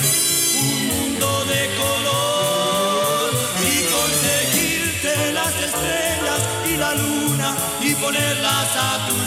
un 0.63 0.87
mundo 0.87 1.45
de 1.51 1.61
color 1.81 3.31
y 3.59 3.75
conseguirte 3.97 5.33
las 5.33 5.53
estrellas 5.67 6.41
y 6.71 6.77
la 6.77 6.93
luna 6.95 7.57
y 7.81 7.93
ponerlas 7.95 8.69
a 8.77 9.05
tus 9.09 9.24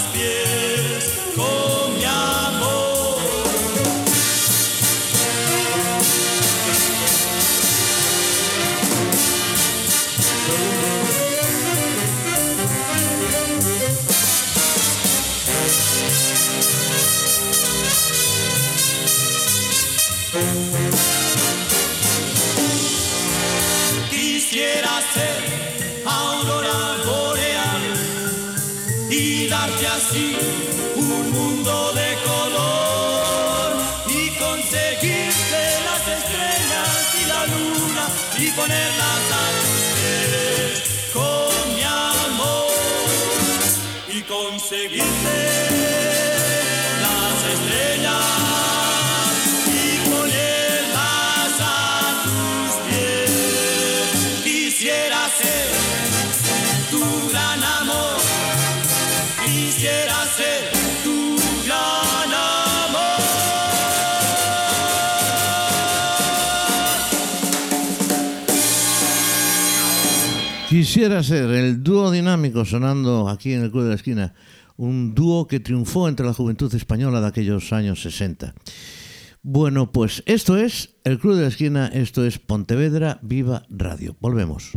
Quisiera 70.79 71.25
ser 71.25 71.51
el 71.51 71.83
dúo 71.83 72.09
dinámico 72.09 72.65
sonando 72.65 73.29
aquí 73.29 73.53
en 73.53 73.65
el 73.65 73.73
Club 73.73 73.83
de 73.83 73.89
la 73.89 73.95
Esquina, 73.97 74.35
un 74.77 75.13
dúo 75.13 75.49
que 75.49 75.59
triunfó 75.59 76.09
entre 76.09 76.25
la 76.25 76.33
juventud 76.33 76.73
española 76.73 77.21
de 77.21 77.27
aquellos 77.27 77.73
años 77.73 78.01
60. 78.01 78.55
Bueno, 79.43 79.91
pues 79.91 80.23
esto 80.25 80.57
es 80.57 80.95
el 81.03 81.19
Club 81.19 81.35
de 81.35 81.43
la 81.43 81.49
Esquina, 81.49 81.89
esto 81.89 82.25
es 82.25 82.39
Pontevedra 82.39 83.19
Viva 83.23 83.65
Radio. 83.69 84.17
Volvemos. 84.21 84.71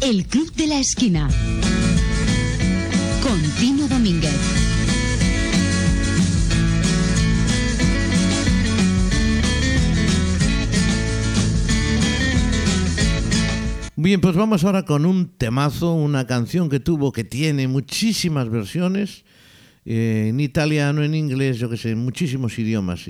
El 0.00 0.26
Club 0.26 0.54
de 0.54 0.66
la 0.66 0.78
Esquina. 0.78 1.28
Con 3.22 3.42
Tino 3.60 3.86
Domínguez. 3.88 4.73
Bien, 14.04 14.20
pues 14.20 14.36
vamos 14.36 14.62
ahora 14.64 14.84
con 14.84 15.06
un 15.06 15.28
temazo, 15.28 15.94
una 15.94 16.26
canción 16.26 16.68
que 16.68 16.78
tuvo, 16.78 17.10
que 17.10 17.24
tiene 17.24 17.68
muchísimas 17.68 18.50
versiones, 18.50 19.24
eh, 19.86 20.26
en 20.28 20.40
italiano, 20.40 21.02
en 21.02 21.14
inglés, 21.14 21.56
yo 21.56 21.70
que 21.70 21.78
sé, 21.78 21.92
en 21.92 22.04
muchísimos 22.04 22.58
idiomas. 22.58 23.06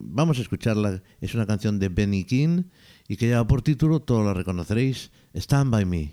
Vamos 0.00 0.38
a 0.38 0.40
escucharla. 0.40 1.02
Es 1.20 1.34
una 1.34 1.44
canción 1.44 1.78
de 1.78 1.90
Benny 1.90 2.24
King 2.24 2.62
y 3.08 3.18
que 3.18 3.26
lleva 3.26 3.46
por 3.46 3.60
título, 3.60 4.00
todos 4.00 4.24
la 4.24 4.32
reconoceréis, 4.32 5.10
Stand 5.34 5.70
By 5.70 5.84
Me. 5.84 6.12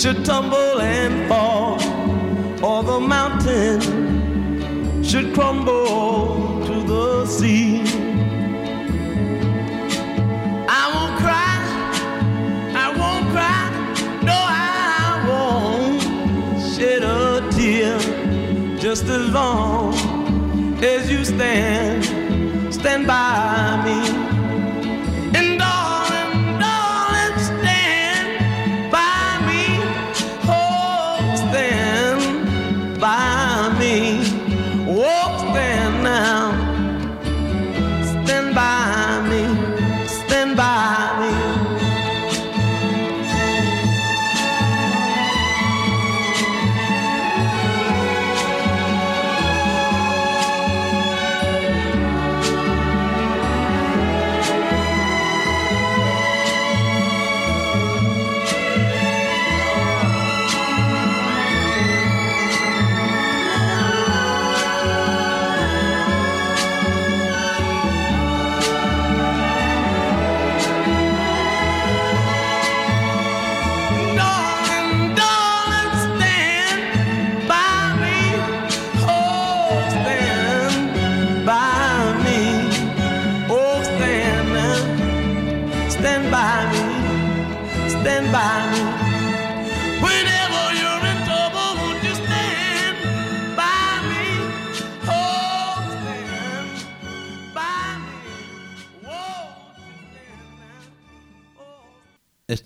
Should 0.00 0.24
tumble 0.24 0.80
and 0.80 1.28
fall, 1.28 1.74
or 2.64 2.82
the 2.82 2.98
mountain 2.98 3.80
should 5.04 5.34
crumble 5.34 6.39
the 6.90 7.24
sea. 7.26 7.82
I 10.80 10.84
won't 10.94 11.14
cry, 11.22 11.56
I 12.84 12.86
won't 13.00 13.26
cry, 13.34 13.64
no, 14.30 14.36
I 14.36 15.24
won't 15.28 16.02
shed 16.72 17.02
a 17.04 17.48
tear 17.52 17.96
just 18.76 19.04
as 19.04 19.24
long 19.30 19.94
as 20.82 21.08
you 21.12 21.24
stand, 21.24 22.04
stand 22.74 23.06
by 23.06 23.82
me. 23.86 24.09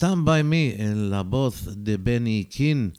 Stand 0.04 0.26
By 0.26 0.44
Me 0.44 0.74
en 0.82 1.08
la 1.08 1.22
voz 1.22 1.82
de 1.82 1.96
Benny 1.96 2.44
King, 2.44 2.92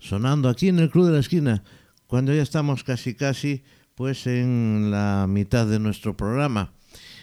sonando 0.00 0.48
aquí 0.48 0.66
en 0.66 0.80
el 0.80 0.90
Club 0.90 1.06
de 1.06 1.12
la 1.12 1.20
Esquina, 1.20 1.62
cuando 2.08 2.34
ya 2.34 2.42
estamos 2.42 2.82
casi 2.82 3.14
casi 3.14 3.62
pues 3.94 4.26
en 4.26 4.90
la 4.90 5.26
mitad 5.28 5.68
de 5.68 5.78
nuestro 5.78 6.16
programa. 6.16 6.72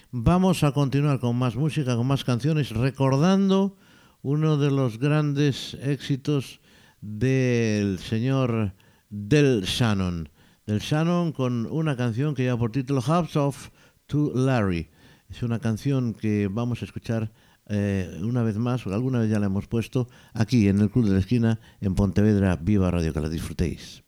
Vamos 0.09 0.63
a 0.63 0.71
continuar 0.71 1.19
con 1.19 1.36
más 1.36 1.57
música, 1.57 1.97
con 1.97 2.07
más 2.07 2.23
canciones, 2.23 2.69
recordando 2.69 3.75
uno 4.21 4.55
de 4.55 4.71
los 4.71 4.99
grandes 4.99 5.73
éxitos 5.81 6.61
del 7.01 7.99
señor 7.99 8.73
Del 9.09 9.63
Shannon. 9.63 10.29
Del 10.65 10.79
Shannon 10.79 11.33
con 11.33 11.65
una 11.65 11.97
canción 11.97 12.36
que 12.36 12.43
lleva 12.43 12.57
por 12.57 12.71
título 12.71 13.01
House 13.01 13.36
of 13.36 13.69
to 14.07 14.31
Larry. 14.33 14.89
Es 15.27 15.43
una 15.43 15.59
canción 15.59 16.13
que 16.13 16.47
vamos 16.49 16.81
a 16.81 16.86
escuchar 16.86 17.33
eh, 17.68 18.20
una 18.22 18.43
vez 18.43 18.57
más, 18.57 18.86
alguna 18.88 19.20
vez 19.20 19.30
ya 19.30 19.39
la 19.39 19.47
hemos 19.47 19.68
puesto, 19.68 20.07
aquí 20.34 20.68
en 20.68 20.80
el 20.80 20.89
Club 20.89 21.05
de 21.05 21.13
la 21.13 21.20
Esquina, 21.20 21.59
en 21.82 21.95
Pontevedra, 21.95 22.57
Viva 22.61 22.91
Radio, 22.91 23.13
que 23.13 23.22
la 23.22 23.30
disfrutéis. 23.30 24.03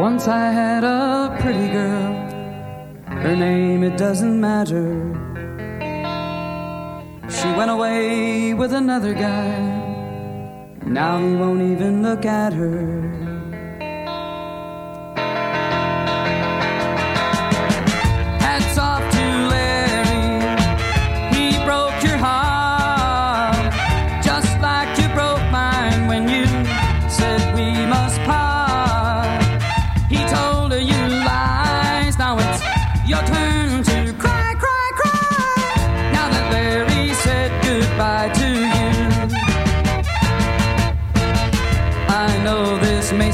Once 0.00 0.26
I 0.26 0.52
had 0.52 0.84
a 0.84 1.36
pretty 1.40 1.68
girl. 1.68 2.32
Her 3.22 3.36
name, 3.36 3.84
it 3.84 3.96
doesn't 3.98 4.40
matter. 4.40 5.12
She 7.28 7.48
went 7.52 7.70
away 7.70 8.54
with 8.54 8.72
another 8.72 9.14
guy. 9.14 9.82
Now 10.86 11.18
he 11.18 11.36
won't 11.36 11.62
even 11.62 12.02
look 12.02 12.24
at 12.24 12.52
her. 12.52 13.21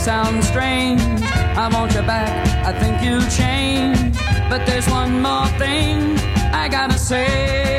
Sound 0.09 0.43
strange. 0.43 1.03
I 1.63 1.69
want 1.71 1.93
you 1.93 2.01
back. 2.01 2.31
I 2.65 2.73
think 2.81 3.03
you'll 3.03 3.31
change. 3.43 4.17
But 4.49 4.65
there's 4.65 4.89
one 4.89 5.21
more 5.21 5.49
thing 5.63 6.19
I 6.63 6.67
gotta 6.71 6.99
say. 6.99 7.78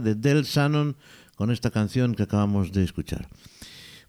De 0.00 0.14
Del 0.14 0.42
Shannon 0.44 0.96
con 1.36 1.50
esta 1.50 1.70
canción 1.70 2.14
que 2.14 2.24
acabamos 2.24 2.72
de 2.72 2.84
escuchar. 2.84 3.28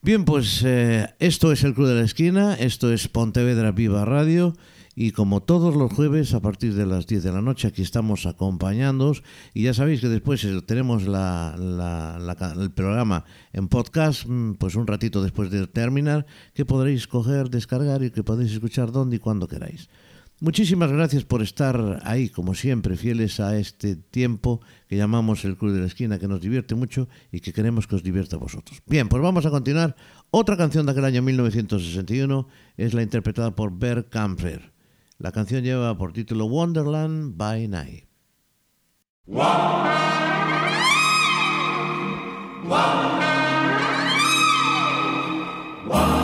Bien, 0.02 0.26
pues 0.26 0.64
eh, 0.66 1.08
esto 1.20 1.52
es 1.52 1.64
el 1.64 1.74
Club 1.76 1.88
de 1.88 1.96
la 1.96 2.02
Esquina, 2.02 2.56
esto 2.56 2.92
es 2.92 3.08
Pontevedra 3.08 3.72
Viva 3.72 4.04
Radio 4.04 4.56
y 4.96 5.12
como 5.12 5.42
todos 5.42 5.76
los 5.76 5.94
jueves 5.94 6.34
a 6.34 6.42
partir 6.42 6.74
de 6.74 6.86
las 6.86 7.06
10 7.08 7.24
de 7.24 7.32
la 7.32 7.42
noche 7.42 7.68
aquí 7.70 7.82
estamos 7.84 8.26
acompañándoos 8.26 9.24
y 9.54 9.64
ya 9.64 9.74
sabéis 9.74 10.02
que 10.02 10.10
después 10.10 10.44
eh, 10.44 10.60
tenemos 10.66 11.04
la- 11.04 11.56
el 12.60 12.72
programa 12.72 13.24
en 13.54 13.68
podcast, 13.68 14.26
mm, 14.26 14.54
pues 14.56 14.76
un 14.76 14.88
ratito 14.88 15.22
después 15.22 15.52
de 15.52 15.68
terminar, 15.68 16.26
que 16.56 16.66
podréis 16.66 17.08
coger, 17.08 17.50
descargar 17.50 18.04
y 18.04 18.10
que 18.12 18.24
podéis 18.24 18.52
escuchar 18.54 18.92
donde 18.92 19.18
y 19.18 19.20
cuando 19.20 19.48
queráis. 19.48 19.88
Muchísimas 20.42 20.92
gracias 20.92 21.24
por 21.24 21.44
estar 21.44 22.02
ahí, 22.04 22.28
como 22.28 22.56
siempre, 22.56 22.98
fieles 22.98 23.40
a 23.40 23.60
este 23.60 23.96
tiempo 23.96 24.60
que 24.88 24.98
llamamos 24.98 25.46
el 25.46 25.56
Club 25.56 25.72
de 25.72 25.82
la 25.82 25.86
Esquina, 25.86 26.18
que 26.18 26.28
nos 26.28 26.42
divierte 26.42 26.74
mucho 26.74 27.08
y 27.32 27.42
que 27.42 27.54
queremos 27.54 27.86
que 27.86 27.94
os 27.94 28.02
divierta 28.02 28.38
a 28.38 28.40
vosotros. 28.40 28.82
Bien, 28.88 29.08
pues 29.08 29.22
vamos 29.22 29.46
a 29.46 29.52
continuar. 29.52 29.96
Otra 30.32 30.58
canción 30.58 30.88
de 30.88 30.94
aquel 30.94 31.06
año 31.06 31.22
1961 31.22 32.48
es 32.76 32.96
la 32.96 33.04
interpretada 33.04 33.56
por 33.56 33.78
Bert 33.78 34.10
Kampfer. 34.10 34.74
La 35.20 35.32
canción 35.32 35.64
lleva 35.64 35.96
por 35.96 36.12
título 36.12 36.48
Wonderland 36.48 37.38
by 37.38 37.68
Night. 37.68 38.06
Thank 45.92 46.21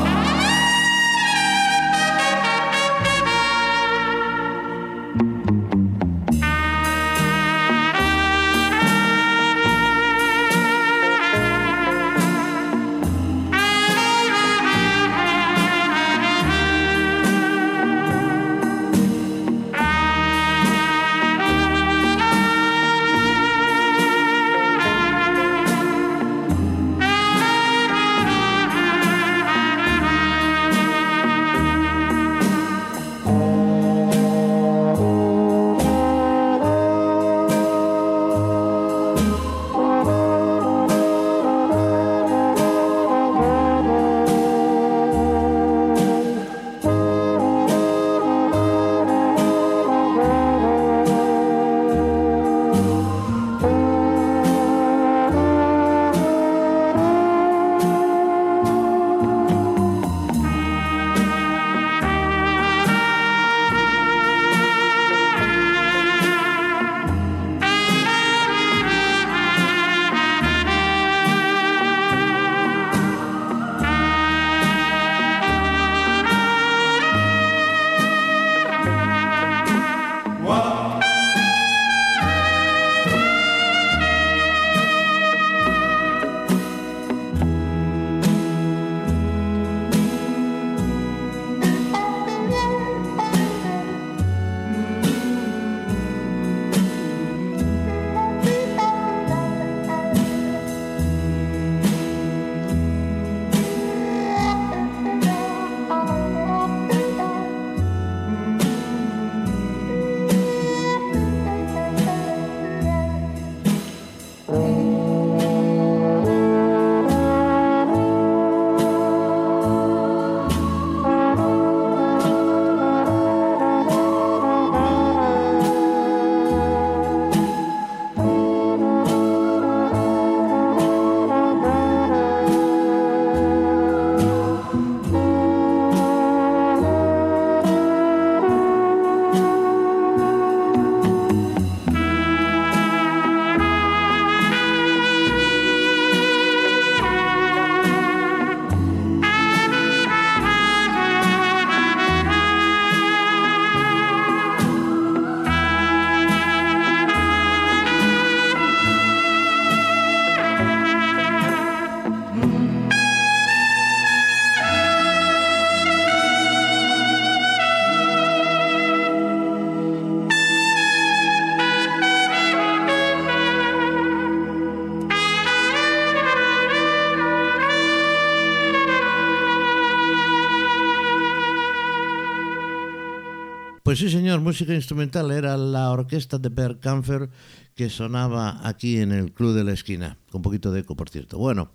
Pues 183.88 183.99
sí, 183.99 184.09
señor, 184.09 184.41
música 184.41 184.75
instrumental 184.75 185.31
era 185.31 185.55
la 185.55 185.91
orquesta 185.91 186.38
de 186.38 186.51
Per 186.51 186.77
Camfer 186.81 187.29
que 187.73 187.89
sonaba 187.89 188.59
aquí 188.67 188.97
en 188.97 189.13
el 189.13 189.31
Club 189.31 189.55
de 189.55 189.63
la 189.63 189.71
Esquina, 189.71 190.17
con 190.29 190.39
un 190.39 190.41
poquito 190.41 190.73
de 190.73 190.81
eco, 190.81 190.97
por 190.97 191.07
cierto. 191.07 191.38
Bueno, 191.38 191.71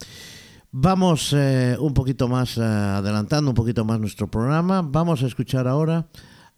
vamos 0.72 1.32
eh, 1.32 1.74
un 1.80 1.94
poquito 1.94 2.28
más 2.28 2.58
eh, 2.58 2.60
adelantando 2.60 3.50
un 3.50 3.54
poquito 3.54 3.86
más 3.86 3.98
nuestro 3.98 4.30
programa. 4.30 4.82
Vamos 4.82 5.22
a 5.22 5.26
escuchar 5.26 5.66
ahora 5.66 6.06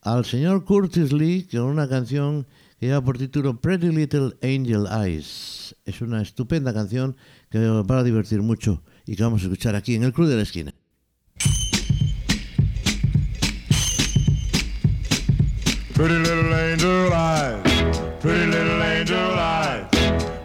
al 0.02 0.24
señor 0.24 0.64
Curtis 0.64 1.12
Lee 1.12 1.46
con 1.48 1.62
una 1.62 1.88
canción 1.88 2.48
que 2.80 2.86
lleva 2.86 3.04
por 3.04 3.16
título 3.16 3.60
Pretty 3.60 3.90
Little 3.90 4.32
Angel 4.42 4.88
Eyes. 4.90 5.76
Es 5.84 6.00
una 6.00 6.20
estupenda 6.20 6.74
canción 6.74 7.16
que 7.48 7.60
va 7.60 7.98
a 8.00 8.02
divertir 8.02 8.42
mucho 8.42 8.82
y 9.06 9.14
que 9.14 9.22
vamos 9.22 9.42
a 9.42 9.44
escuchar 9.44 9.76
aquí 9.76 9.94
en 9.94 10.02
el 10.02 10.12
Club 10.12 10.26
de 10.26 10.34
la 10.34 10.42
Esquina. 10.42 10.74
Pretty 15.94 16.16
little 16.16 16.52
angel 16.52 17.12
eyes, 17.12 17.62
pretty 18.18 18.46
little 18.46 18.82
angel 18.82 19.16
eyes, 19.16 19.86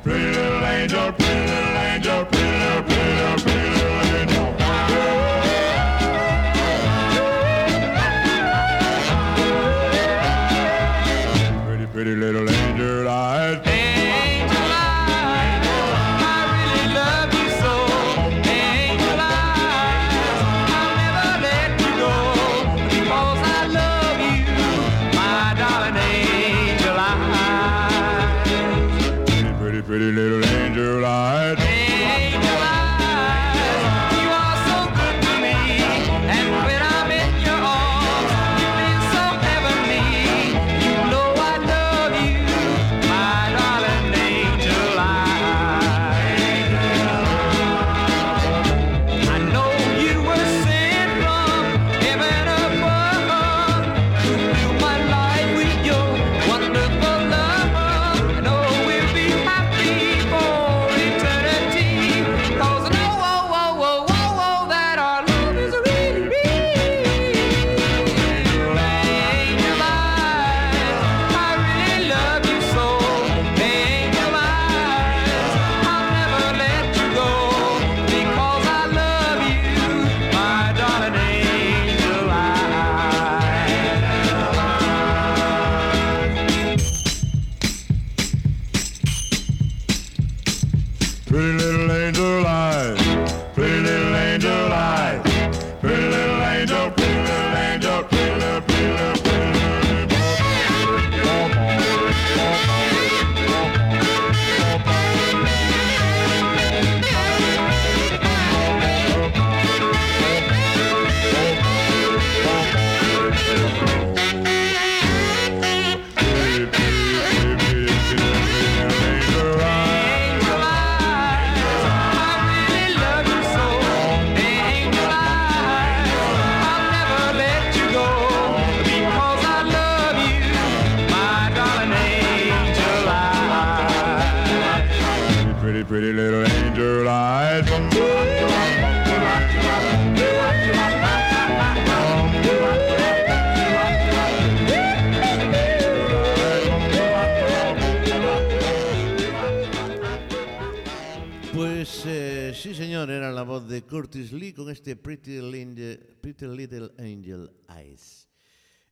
pretty 0.04 0.26
little 0.26 0.64
angel, 0.64 1.12
pretty 1.14 1.48
little 1.50 1.76
angel, 1.76 2.26
pretty 2.26 2.52
little, 2.60 2.84
pretty 2.84 3.14
little, 3.16 3.40
pretty 3.42 3.70
little. 3.74 4.54
Pretty, 11.66 11.86
pretty 11.88 12.16
little 12.16 12.48
angel 12.48 12.59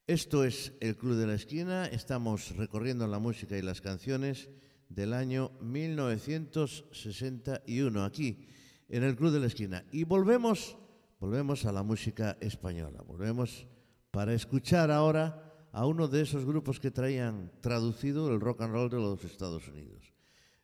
Esto 0.07 0.43
es 0.45 0.71
el 0.79 0.95
Club 0.95 1.15
de 1.15 1.27
la 1.27 1.33
Esquina. 1.33 1.87
Estamos 1.87 2.55
recorriendo 2.55 3.05
la 3.07 3.19
música 3.19 3.57
y 3.57 3.61
las 3.61 3.81
canciones 3.81 4.49
del 4.87 5.13
año 5.13 5.51
1961 5.59 8.05
aquí 8.05 8.47
en 8.87 9.03
el 9.03 9.17
Club 9.17 9.33
de 9.33 9.41
la 9.41 9.47
Esquina. 9.47 9.83
Y 9.91 10.05
volvemos, 10.05 10.77
volvemos 11.19 11.65
a 11.65 11.73
la 11.73 11.83
música 11.83 12.37
española. 12.39 13.03
Volvemos 13.05 13.67
para 14.11 14.33
escuchar 14.33 14.91
ahora 14.91 15.43
a 15.73 15.85
uno 15.85 16.07
de 16.07 16.21
esos 16.21 16.45
grupos 16.45 16.79
que 16.79 16.91
traían 16.91 17.51
traducido 17.59 18.33
el 18.33 18.39
rock 18.39 18.61
and 18.61 18.73
roll 18.73 18.89
de 18.89 18.95
los 18.97 19.21
Estados 19.25 19.67
Unidos. 19.67 20.13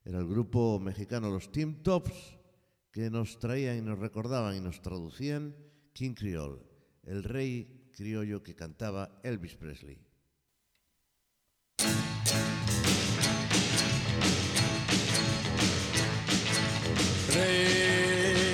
Era 0.06 0.20
el 0.20 0.28
grupo 0.28 0.80
mexicano 0.80 1.30
Los 1.30 1.52
Team 1.52 1.84
Tops 1.84 2.38
que 2.94 3.10
nos 3.10 3.40
traían 3.40 3.78
y 3.78 3.82
nos 3.82 4.00
recordaban 4.00 4.56
y 4.56 4.62
nos 4.62 4.82
traducían 4.82 5.54
King 5.92 6.14
Creole, 6.14 6.62
el 7.04 7.24
rey 7.24 7.73
criollo 7.94 8.44
que 8.44 8.56
cantaba 8.56 9.22
Elvis 9.24 9.56
Presley. 9.56 9.98
Rey 17.34 18.48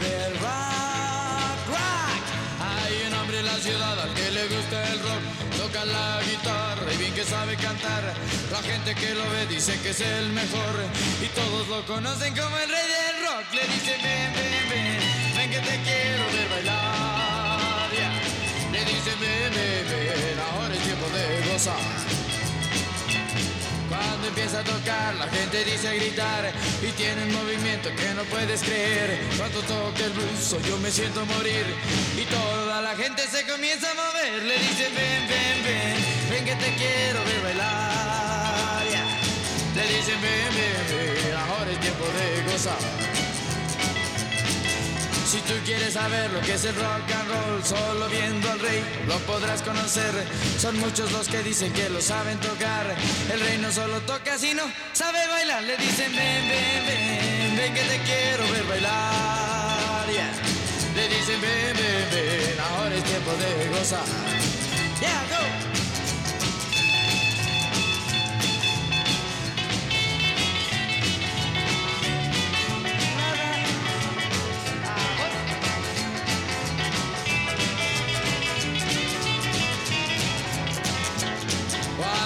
del 0.00 0.32
rock, 0.40 1.68
rock. 1.68 2.24
Hay 2.60 3.06
un 3.06 3.14
hombre 3.14 3.38
en 3.40 3.46
la 3.46 3.58
ciudad 3.58 4.00
al 4.00 4.14
que 4.14 4.30
le 4.30 4.48
gusta 4.48 4.92
el 4.92 4.98
rock. 5.00 5.22
Toca 5.58 5.84
la 5.84 6.20
guitarra 6.22 6.92
y 6.92 6.96
bien 6.96 7.14
que 7.14 7.24
sabe 7.24 7.56
cantar. 7.56 8.14
La 8.50 8.62
gente 8.62 8.94
que 8.94 9.14
lo 9.14 9.28
ve 9.30 9.46
dice 9.46 9.78
que 9.82 9.90
es 9.90 10.00
el 10.00 10.32
mejor. 10.32 10.74
Y 11.22 11.28
todos 11.34 11.68
lo 11.68 11.84
conocen 11.86 12.34
como 12.34 12.56
el 12.58 12.68
rey 12.68 12.88
del 12.96 13.26
rock. 13.26 13.52
Le 13.54 13.62
dicen 13.74 14.00
ven, 14.02 14.32
ven, 14.34 14.70
ven, 14.70 14.98
ven 15.36 15.50
que 15.50 15.60
te 15.60 15.82
quiero 15.84 16.24
ver 16.32 16.48
bailar. 16.48 16.81
Ahora 19.52 20.74
es 20.74 20.82
tiempo 20.82 21.06
de 21.08 21.52
gozar. 21.52 21.76
Cuando 23.88 24.28
empieza 24.28 24.60
a 24.60 24.64
tocar, 24.64 25.14
la 25.16 25.28
gente 25.28 25.64
dice 25.64 25.94
gritar 25.96 26.50
y 26.82 26.90
tiene 26.92 27.24
un 27.24 27.32
movimiento 27.32 27.90
que 27.94 28.14
no 28.14 28.22
puedes 28.24 28.62
creer. 28.62 29.20
Cuando 29.36 29.60
toca 29.62 30.04
el 30.04 30.12
blues, 30.12 30.56
yo 30.66 30.78
me 30.78 30.90
siento 30.90 31.26
morir 31.26 31.66
y 32.16 32.24
toda 32.24 32.80
la 32.80 32.94
gente 32.96 33.22
se 33.28 33.46
comienza 33.46 33.90
a 33.90 33.94
mover. 33.94 34.42
Le 34.44 34.58
dice 34.58 34.84
ven, 34.84 35.28
ven, 35.28 35.64
ven, 35.64 35.96
ven 36.30 36.44
que 36.44 36.54
te 36.54 36.74
quiero 36.76 37.24
ver 37.24 37.42
bailar. 37.42 38.82
Le 39.76 39.96
dicen 39.96 40.20
ven, 40.20 40.54
ven, 40.54 41.24
ven, 41.24 41.34
ahora 41.36 41.70
es 41.70 41.80
tiempo 41.80 42.04
de 42.04 42.52
gozar. 42.52 43.31
Si 45.32 45.38
tú 45.40 45.54
quieres 45.64 45.94
saber 45.94 46.30
lo 46.30 46.42
que 46.42 46.52
es 46.52 46.64
el 46.66 46.74
rock 46.74 47.10
and 47.10 47.28
roll, 47.30 47.64
solo 47.64 48.06
viendo 48.10 48.50
al 48.50 48.60
rey 48.60 48.84
lo 49.08 49.16
podrás 49.20 49.62
conocer. 49.62 50.12
Son 50.58 50.78
muchos 50.78 51.10
los 51.10 51.26
que 51.26 51.42
dicen 51.42 51.72
que 51.72 51.88
lo 51.88 52.02
saben 52.02 52.38
tocar. 52.38 52.94
El 53.32 53.40
rey 53.40 53.56
no 53.56 53.72
solo 53.72 53.98
toca, 54.02 54.36
sino 54.36 54.62
sabe 54.92 55.26
bailar. 55.28 55.62
Le 55.62 55.78
dicen 55.78 56.14
ven, 56.14 56.48
ven, 56.50 56.86
ven, 56.86 57.56
ven 57.56 57.72
que 57.72 57.80
te 57.80 57.98
quiero 58.02 58.46
ver 58.52 58.64
bailar. 58.64 60.06
Yeah. 60.12 60.32
Le 60.96 61.08
dicen 61.08 61.40
ven, 61.40 61.76
ven, 61.78 62.08
ven, 62.12 62.60
ahora 62.60 62.94
es 62.94 63.04
tiempo 63.04 63.30
de 63.30 63.68
gozar. 63.78 64.04
Yeah, 65.00 65.24
go. 65.30 65.71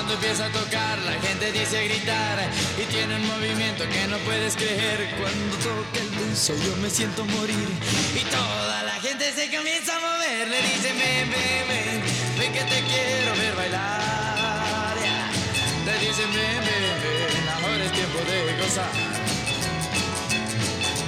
Cuando 0.06 0.22
empieza 0.22 0.46
a 0.46 0.50
tocar, 0.50 0.98
la 1.00 1.14
gente 1.14 1.50
dice 1.50 1.82
gritar 1.82 2.38
y 2.80 2.84
tiene 2.84 3.16
un 3.16 3.26
movimiento 3.26 3.82
que 3.88 4.06
no 4.06 4.16
puedes 4.18 4.54
creer. 4.54 5.10
Cuando 5.20 5.56
toca 5.56 5.98
el 5.98 6.10
denso, 6.14 6.54
yo 6.64 6.76
me 6.76 6.88
siento 6.88 7.24
morir 7.24 7.68
y 8.14 8.20
toda 8.30 8.84
la 8.84 8.92
gente 9.00 9.32
se 9.32 9.50
comienza 9.50 9.96
a 9.96 9.98
mover. 9.98 10.46
Le 10.46 10.62
dicen 10.62 10.96
ven, 10.96 11.28
ven, 11.28 11.66
ven, 11.66 12.02
ven 12.38 12.52
que 12.52 12.60
te 12.60 12.82
quiero 12.86 13.34
ver 13.34 13.56
bailar. 13.56 14.94
ya. 15.02 15.28
Le 15.84 15.98
dicen 15.98 16.32
ven, 16.32 16.60
ven, 16.60 16.84
ven, 17.02 17.48
ahora 17.48 17.84
es 17.84 17.90
tiempo 17.90 18.18
de 18.30 18.62
gozar. 18.62 18.92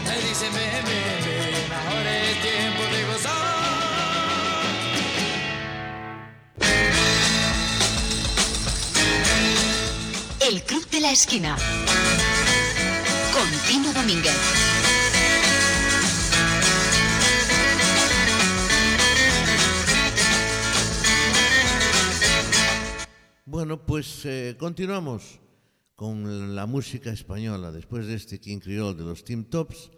Le 0.09 0.29
dicen 0.29 0.53
ven, 0.53 0.85
ven, 0.91 1.25
ven, 1.25 1.73
ahora 1.73 2.19
es 2.19 2.43
tiempo 2.43 2.83
de 2.83 3.05
gozar. 3.05 3.48
El 10.49 10.63
Club 10.63 10.89
de 10.89 11.01
la 11.03 11.13
Esquina. 11.13 11.59
Con 13.35 13.49
Tino 13.69 13.93
Domínguez. 13.93 14.33
Bueno, 23.45 23.85
pues 23.85 24.25
eh, 24.25 24.57
continuamos 24.59 25.39
con 25.95 26.55
la 26.55 26.65
música 26.65 27.11
española. 27.11 27.71
Después 27.71 28.07
de 28.07 28.15
este 28.15 28.41
King 28.41 28.61
Creole 28.61 28.97
de 28.97 29.05
los 29.05 29.25
Team 29.25 29.45
Tops, 29.45 29.91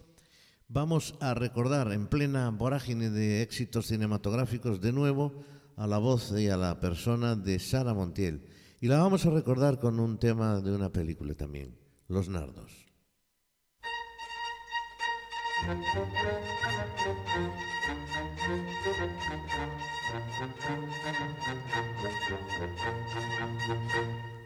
vamos 0.67 1.15
a 1.21 1.33
recordar 1.35 1.93
en 1.93 2.09
plena 2.09 2.51
vorágine 2.51 3.11
de 3.11 3.43
éxitos 3.43 3.87
cinematográficos 3.87 4.81
de 4.81 4.91
nuevo 4.91 5.45
a 5.77 5.87
la 5.87 5.99
voz 5.99 6.33
y 6.37 6.49
a 6.49 6.57
la 6.57 6.81
persona 6.81 7.37
de 7.37 7.61
Sara 7.61 7.95
Montiel. 7.95 8.50
Y 8.83 8.89
la 8.89 8.97
vamos 8.97 9.27
a 9.27 9.31
recordar 9.31 9.79
con 9.79 10.01
un 10.01 10.19
tema 10.19 10.59
de 10.63 10.75
una 10.75 10.89
película 10.89 11.35
también, 11.35 11.79
Los 12.09 12.31
Nardos. 12.31 12.87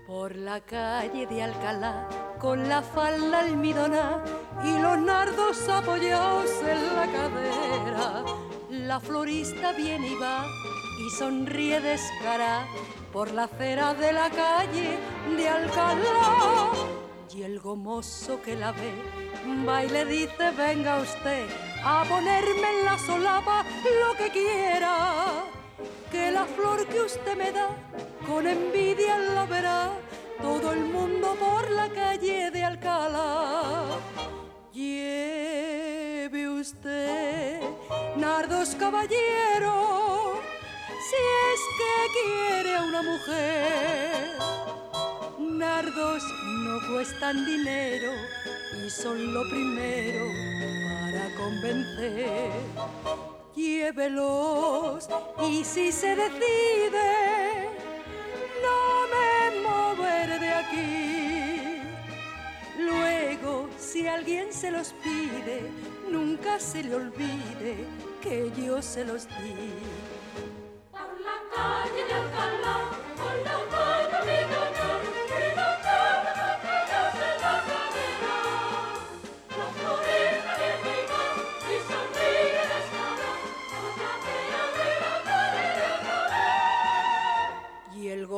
Por 0.08 0.34
la 0.34 0.60
calle 0.62 1.28
de 1.28 1.42
Alcalá, 1.44 2.08
con 2.40 2.68
la 2.68 2.82
falda 2.82 3.38
almidona 3.38 4.24
y 4.64 4.82
los 4.82 4.98
nardos 4.98 5.68
apoyados 5.68 6.50
en 6.62 6.96
la 6.96 7.06
cadera, 7.06 8.24
la 8.68 8.98
florista 8.98 9.70
viene 9.74 10.10
y 10.10 10.16
va 10.16 10.44
y 11.06 11.10
sonríe 11.10 11.80
descarada 11.80 12.66
por 13.14 13.30
la 13.30 13.44
acera 13.44 13.94
de 13.94 14.12
la 14.12 14.28
calle 14.28 14.98
de 15.36 15.48
Alcalá. 15.48 16.72
Y 17.34 17.42
el 17.42 17.60
gomoso 17.60 18.42
que 18.42 18.56
la 18.56 18.72
ve 18.72 18.92
va 19.66 19.84
y 19.84 19.88
le 19.88 20.04
dice, 20.04 20.50
venga 20.56 20.98
usted 20.98 21.46
a 21.84 22.04
ponerme 22.08 22.68
en 22.74 22.84
la 22.84 22.98
solapa 22.98 23.64
lo 24.00 24.16
que 24.18 24.30
quiera 24.30 25.44
que 26.10 26.30
la 26.30 26.44
flor 26.44 26.86
que 26.86 27.00
usted 27.00 27.36
me 27.36 27.50
da 27.52 27.68
con 28.26 28.46
envidia 28.46 29.18
la 29.18 29.46
verá 29.46 29.90
todo 30.40 30.72
el 30.72 30.84
mundo 30.84 31.36
por 31.38 31.70
la 31.70 31.88
calle 31.88 32.50
de 32.50 32.64
Alcalá. 32.64 33.84
Lleve 34.72 36.48
usted, 36.48 37.60
nardos 38.16 38.74
caballero, 38.76 40.03
si 41.08 41.20
es 41.52 41.60
que 41.78 41.94
quiere 42.18 42.76
a 42.76 42.82
una 42.82 43.02
mujer. 43.02 44.30
Nardos 45.38 46.22
no 46.64 46.92
cuestan 46.92 47.44
dinero 47.44 48.12
y 48.84 48.90
son 48.90 49.32
lo 49.32 49.48
primero 49.48 50.26
para 51.10 51.34
convencer 51.36 52.52
llévelos 53.54 55.08
y 55.48 55.64
si 55.64 55.92
se 55.92 56.16
decide 56.16 57.68
no 58.62 58.78
me 59.12 59.60
moveré 59.68 60.38
de 60.38 60.52
aquí. 60.52 61.82
Luego, 62.78 63.68
si 63.78 64.06
alguien 64.06 64.52
se 64.52 64.70
los 64.70 64.94
pide, 65.02 65.70
nunca 66.10 66.58
se 66.58 66.82
le 66.82 66.94
olvide 66.94 67.86
que 68.22 68.50
yo 68.56 68.82
se 68.82 69.04
los 69.04 69.28
di. 69.28 70.03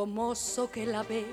Gomoso 0.07 0.71
que 0.71 0.87
la 0.87 1.03
ve 1.03 1.27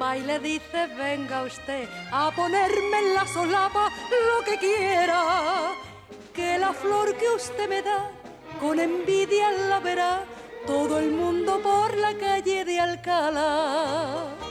va 0.00 0.16
y 0.16 0.22
le 0.22 0.40
dice, 0.40 0.88
venga 0.98 1.44
usted 1.44 1.88
a 2.10 2.32
ponerme 2.34 2.98
en 2.98 3.14
la 3.14 3.24
solapa 3.28 3.92
lo 4.28 4.44
que 4.44 4.58
quiera, 4.58 5.72
que 6.34 6.58
la 6.58 6.72
flor 6.72 7.16
que 7.16 7.28
usted 7.30 7.68
me 7.68 7.80
da 7.80 8.10
con 8.60 8.80
envidia 8.80 9.52
la 9.68 9.78
verá 9.78 10.24
todo 10.66 10.98
el 10.98 11.12
mundo 11.12 11.60
por 11.62 11.96
la 11.96 12.12
calle 12.18 12.64
de 12.64 12.80
Alcalá. 12.80 14.47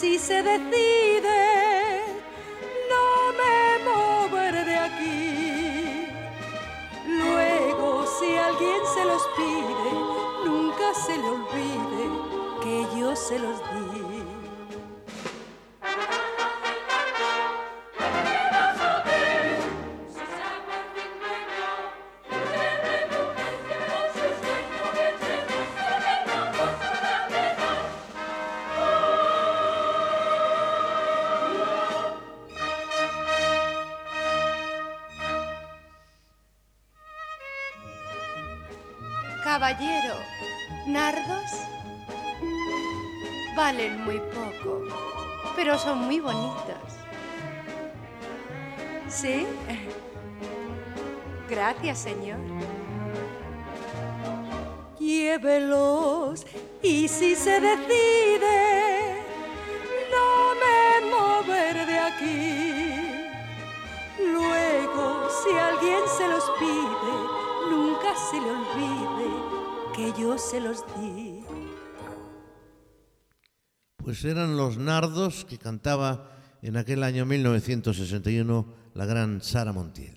Si 0.00 0.18
se 0.18 0.42
decide, 0.42 1.40
no 2.90 3.06
me 3.40 3.58
moveré 3.88 4.62
de 4.64 4.76
aquí. 4.76 6.08
Luego, 7.06 8.04
si 8.18 8.36
alguien 8.36 8.80
se 8.94 9.04
los 9.06 9.22
pide, 9.36 9.90
nunca 10.44 10.92
se 10.92 11.16
le 11.16 11.28
olvide 11.28 12.04
que 12.62 12.86
yo 12.98 13.16
se 13.16 13.38
los 13.38 13.58
di. 13.72 13.85
Son 45.86 46.00
muy 46.00 46.18
bonitos. 46.18 46.90
¿Sí? 49.08 49.46
Gracias, 51.48 51.98
señor. 51.98 52.40
Llévelos 54.98 56.44
y 56.82 57.06
si 57.06 57.36
se 57.36 57.60
decide, 57.60 59.22
no 60.10 60.28
me 60.62 61.10
moveré 61.14 61.86
de 61.86 61.98
aquí. 62.00 63.30
Luego, 64.32 65.28
si 65.38 65.56
alguien 65.56 66.00
se 66.18 66.26
los 66.26 66.50
pide, 66.58 67.14
nunca 67.70 68.10
se 68.28 68.40
le 68.40 68.50
olvide 68.50 69.30
que 69.94 70.20
yo 70.20 70.36
se 70.36 70.58
los 70.58 70.84
di. 70.96 71.35
Pues 74.06 74.24
eran 74.24 74.56
los 74.56 74.78
nardos 74.78 75.44
que 75.44 75.58
cantaba 75.58 76.30
en 76.62 76.76
aquel 76.76 77.02
año 77.02 77.26
1961 77.26 78.64
la 78.94 79.04
gran 79.04 79.42
Sara 79.42 79.72
Montiel. 79.72 80.16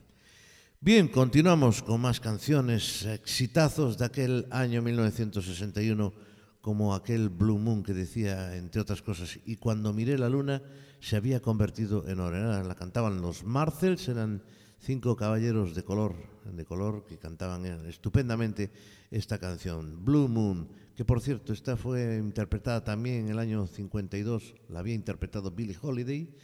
Bien, 0.80 1.08
continuamos 1.08 1.82
con 1.82 2.00
más 2.00 2.20
canciones, 2.20 3.08
exitazos 3.08 3.98
de 3.98 4.06
aquel 4.06 4.46
año 4.52 4.84
1961, 4.84 6.14
como 6.62 6.94
aquel 6.94 7.30
Blue 7.30 7.58
Moon 7.58 7.82
que 7.82 7.96
decía, 7.96 8.56
entre 8.58 8.80
otras 8.80 9.02
cosas, 9.02 9.40
y 9.44 9.56
cuando 9.56 9.92
miré 9.92 10.20
la 10.20 10.30
luna 10.30 10.62
se 11.00 11.16
había 11.16 11.42
convertido 11.42 12.08
en 12.08 12.20
oro. 12.20 12.62
La 12.62 12.76
cantaban 12.76 13.24
los 13.24 13.44
Marcels, 13.44 14.08
eran 14.08 14.44
cinco 14.78 15.16
caballeros 15.16 15.74
de 15.74 15.84
color, 15.84 16.14
de 16.46 16.64
color 16.64 17.08
que 17.08 17.18
cantaban 17.18 17.66
eh, 17.66 17.90
estupendamente 17.90 18.70
esta 19.10 19.40
canción, 19.40 20.06
Blue 20.06 20.28
Moon, 20.28 20.70
que 21.00 21.06
por 21.06 21.22
cierto, 21.22 21.54
esta 21.54 21.78
fue 21.78 22.18
interpretada 22.18 22.84
también 22.84 23.20
en 23.20 23.30
el 23.30 23.39
año 23.39 23.66
52, 23.66 24.56
la 24.68 24.80
había 24.80 24.95
interpretado 24.95 25.50
Billie 25.50 25.78
Holiday, 25.82 26.36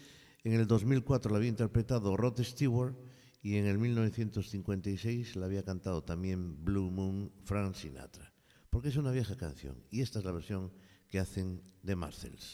en 0.46 0.54
el 0.54 0.66
2004 0.66 1.30
la 1.30 1.40
había 1.40 1.50
interpretado 1.50 2.16
Rod 2.16 2.42
Stewart 2.42 2.96
y 3.44 3.58
en 3.58 3.66
el 3.66 3.78
1956 3.78 5.36
la 5.36 5.48
había 5.48 5.64
cantado 5.64 6.06
también 6.06 6.64
Blue 6.64 6.90
Moon 6.90 7.34
Frank 7.44 7.76
Sinatra, 7.76 8.32
porque 8.70 8.88
es 8.88 8.96
una 8.96 9.12
vieja 9.12 9.36
canción 9.36 9.76
y 9.92 10.00
esta 10.00 10.20
es 10.20 10.26
la 10.26 10.32
versión 10.32 10.72
que 11.10 11.20
hacen 11.20 11.62
de 11.84 11.98
Marcells. 11.98 12.54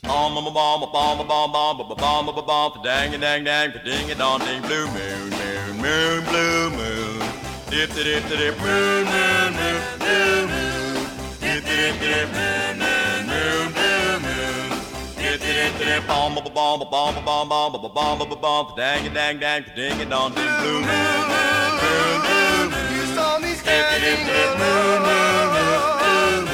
Bom 16.07 16.35
bom 16.35 16.43
bom 16.43 16.79
bom 16.79 16.89
bom 16.91 17.23
bom 17.25 17.49
bom 17.49 17.71
bom 17.71 17.93
bom 17.93 18.17
bom 18.19 18.29
bom 18.29 18.41
bom 18.41 18.73
dang 18.77 19.13
dang 19.13 19.39
dang 19.39 19.63
ding 19.75 20.01
a 20.01 20.05
dong 20.05 20.33
ding 20.35 20.51
blue 20.59 20.81
moon 20.81 21.21
moon 21.31 21.71
moon 21.79 21.79
blue 21.79 22.15
moon 22.27 22.71
dip 22.71 23.85
dip 24.01 24.19
dip 24.27 24.51
moon 24.59 24.97
moon 25.05 25.45
moon 25.51 25.81
blue 25.81 26.21
moon 26.21 26.47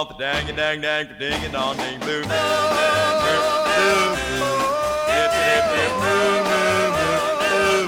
bom 0.00 0.08
bom 0.08 0.16
bom 0.16 0.18
dang 0.18 0.56
dang 0.56 0.80
dang 0.80 1.06
ding 1.18 1.44
a 1.44 1.48
dong 1.52 1.76
ding 1.76 2.00
blue 2.00 2.22
Dip 5.08 5.30
dip 5.36 5.64
dip 5.72 5.92
moon 6.00 6.40
moon 6.48 6.90
moon 6.96 7.86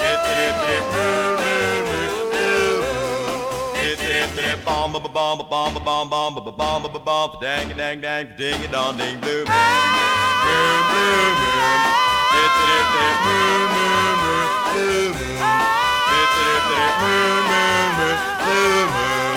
Dip 0.00 0.20
dip 0.28 0.54
dip 0.66 0.84
moon 0.94 1.30
moon 1.40 1.82
moon 1.90 2.82
Dip 3.74 3.98
dip 3.98 4.28
dip 4.36 4.64
bom 4.64 4.92
bom 4.92 5.02
bom 5.02 5.38
bom 5.38 5.74
bom 5.84 6.08
bom 6.08 6.08
bom 6.08 6.34
bom 6.56 6.82
bom 6.82 7.02
bom 7.04 7.30
dang 7.42 7.76
dang 7.76 8.00
dang 8.00 8.26
ding 8.38 8.62
a 8.62 8.68
dong 8.72 8.96
ding 8.98 9.20
blue 9.20 9.44
moon 9.44 9.84
moon 10.44 10.80
moon 10.90 11.30
Dip 12.32 12.52
dip 12.62 12.86
dip 12.94 13.16
moon 13.26 13.62
moon 13.74 14.14
moon 14.22 14.48
blue 14.72 15.08
moon 15.18 15.50
Dip 16.10 16.30
dip 16.38 16.62
dip 16.70 16.92
moon 17.02 17.42
moon 17.50 17.88
moon 17.98 18.16
blue 18.44 18.86
moon 18.94 19.27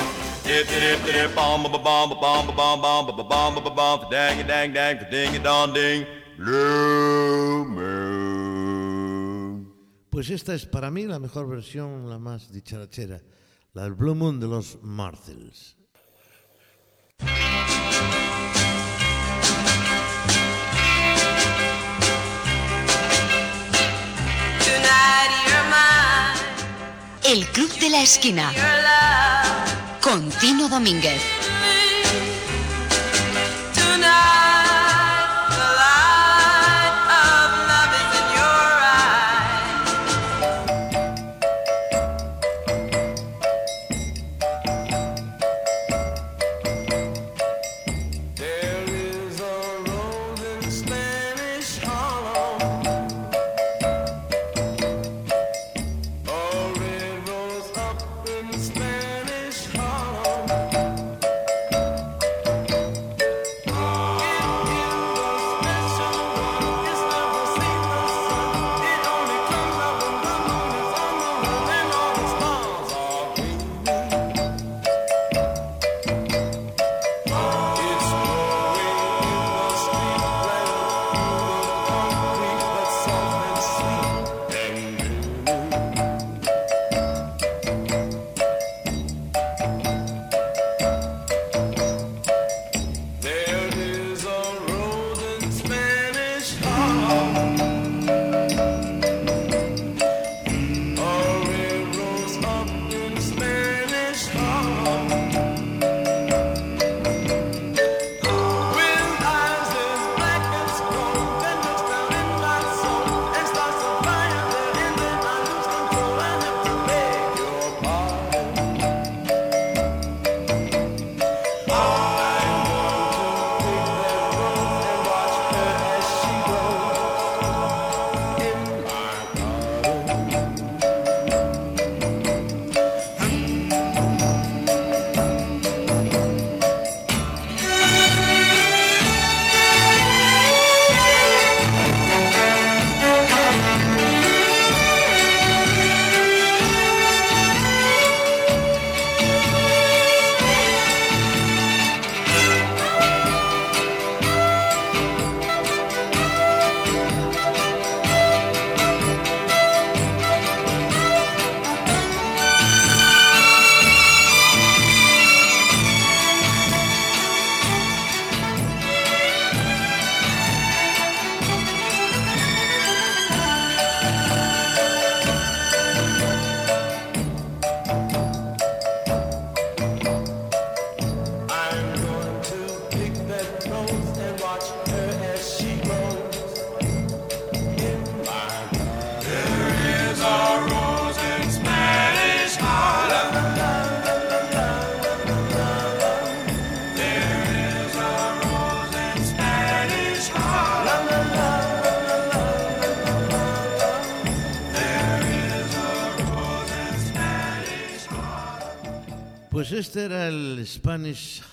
Dip 0.44 0.68
dip 0.68 1.00
dip 1.06 1.36
dang 4.10 4.48
dang 4.48 4.74
dang 4.74 4.98
ding 5.12 5.44
dong 5.44 5.74
ding 5.74 6.06
blue 6.38 7.66
moon 7.66 8.62
Pues 10.10 10.30
esta 10.30 10.54
es 10.54 10.66
para 10.66 10.92
mí 10.92 11.06
la 11.06 11.20
mejor 11.20 11.48
versión, 11.48 12.10
la 12.10 12.20
más 12.20 12.52
dicharachera, 12.52 13.22
la 13.74 13.84
del 13.84 13.94
Blue 13.94 14.14
Moon 14.14 14.42
de 14.42 14.48
los 14.48 14.78
mine, 14.84 15.52
El 27.24 27.48
Club 27.54 27.72
de 27.80 27.90
la 27.90 28.02
Esquina. 28.02 28.52
Con 30.02 30.30
Tino 30.40 30.68
Domínguez. 30.68 31.41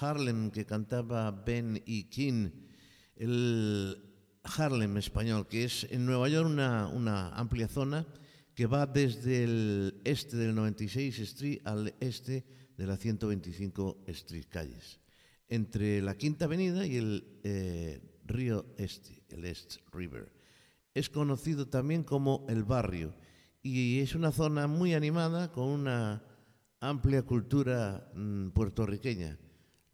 Harlem 0.01 0.51
que 0.51 0.64
cantaba 0.64 1.30
Ben 1.30 1.82
y 1.86 2.05
King, 2.05 2.51
el 3.16 3.96
Harlem 4.42 4.96
español, 4.96 5.46
que 5.46 5.64
es 5.64 5.86
en 5.90 6.07
Nueva 6.07 6.28
York 6.28 6.49
una, 6.49 7.28
amplia 7.34 7.68
zona 7.68 8.07
que 8.55 8.66
va 8.66 8.86
desde 8.86 9.44
el 9.44 10.01
este 10.05 10.36
del 10.36 10.55
96 10.55 11.18
Street 11.20 11.61
al 11.64 11.94
este 12.01 12.44
de 12.76 12.86
la 12.86 12.96
125 12.96 14.05
Street 14.07 14.46
calles, 14.49 15.01
entre 15.49 16.03
la 16.03 16.16
Quinta 16.16 16.46
Avenida 16.46 16.86
y 16.86 16.96
el 16.96 17.40
eh, 17.44 18.01
río 18.24 18.66
Este, 18.78 19.22
el 19.28 19.44
East 19.44 19.76
River. 19.92 20.32
Es 20.94 21.09
conocido 21.09 21.68
también 21.68 22.03
como 22.03 22.46
el 22.49 22.64
barrio 22.64 23.14
y 23.62 24.01
es 24.01 24.14
una 24.14 24.32
zona 24.32 24.66
muy 24.66 24.94
animada 24.94 25.53
con 25.53 25.68
una 25.68 26.22
amplia 26.80 27.22
cultura 27.22 28.11
mm, 28.14 28.51
puertorriqueña. 28.51 29.38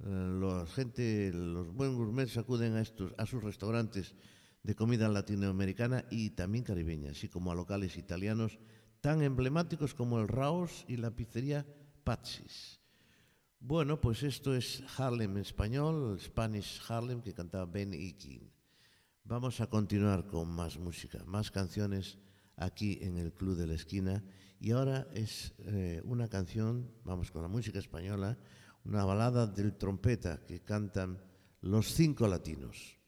Eh, 0.04 0.08
los 0.38 0.70
gente, 0.74 1.32
los 1.32 1.72
buenos 1.72 1.96
gourmets 1.96 2.36
acuden 2.36 2.74
a 2.74 2.82
estos, 2.82 3.14
a 3.16 3.24
sus 3.24 3.42
restaurantes 3.42 4.14
de 4.62 4.74
comida 4.74 5.08
latinoamericana 5.08 6.04
y 6.10 6.30
también 6.30 6.64
caribeña, 6.64 7.12
así 7.12 7.28
como 7.28 7.50
a 7.50 7.54
locales 7.54 7.96
italianos 7.96 8.58
tan 9.00 9.22
emblemáticos 9.22 9.94
como 9.94 10.20
el 10.20 10.28
Raos 10.28 10.84
y 10.88 10.98
la 10.98 11.10
pizzería 11.10 11.66
Patsy's. 12.04 12.80
Bueno, 13.60 13.98
pues 13.98 14.22
esto 14.22 14.54
es 14.54 14.82
Harlem 14.98 15.32
en 15.32 15.42
español, 15.42 16.18
Spanish 16.20 16.82
Harlem 16.86 17.22
que 17.22 17.32
cantaba 17.32 17.64
Ben 17.64 17.92
King. 18.18 18.50
Vamos 19.24 19.62
a 19.62 19.68
continuar 19.68 20.26
con 20.26 20.48
más 20.48 20.78
música, 20.78 21.24
más 21.24 21.50
canciones 21.50 22.18
aquí 22.56 22.98
en 23.00 23.16
el 23.16 23.32
Club 23.32 23.56
de 23.56 23.66
la 23.66 23.74
Esquina. 23.74 24.22
Y 24.60 24.72
ahora 24.72 25.08
es 25.14 25.54
eh, 25.60 26.02
una 26.04 26.28
canción, 26.28 26.90
vamos 27.04 27.30
con 27.30 27.40
la 27.40 27.48
música 27.48 27.78
española, 27.78 28.38
una 28.84 29.04
balada 29.04 29.46
del 29.46 29.76
trompeta 29.76 30.44
que 30.46 30.62
cantan 30.62 31.20
los 31.60 31.86
cinco 31.86 32.26
latinos. 32.26 32.98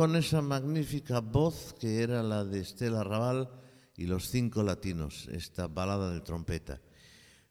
Con 0.00 0.16
esa 0.16 0.40
magnífica 0.40 1.20
voz 1.20 1.74
que 1.78 2.00
era 2.00 2.22
la 2.22 2.42
de 2.42 2.60
Estela 2.60 3.04
Raval 3.04 3.50
y 3.98 4.06
los 4.06 4.30
cinco 4.30 4.62
latinos, 4.62 5.28
esta 5.30 5.66
balada 5.66 6.10
del 6.10 6.22
trompeta. 6.22 6.80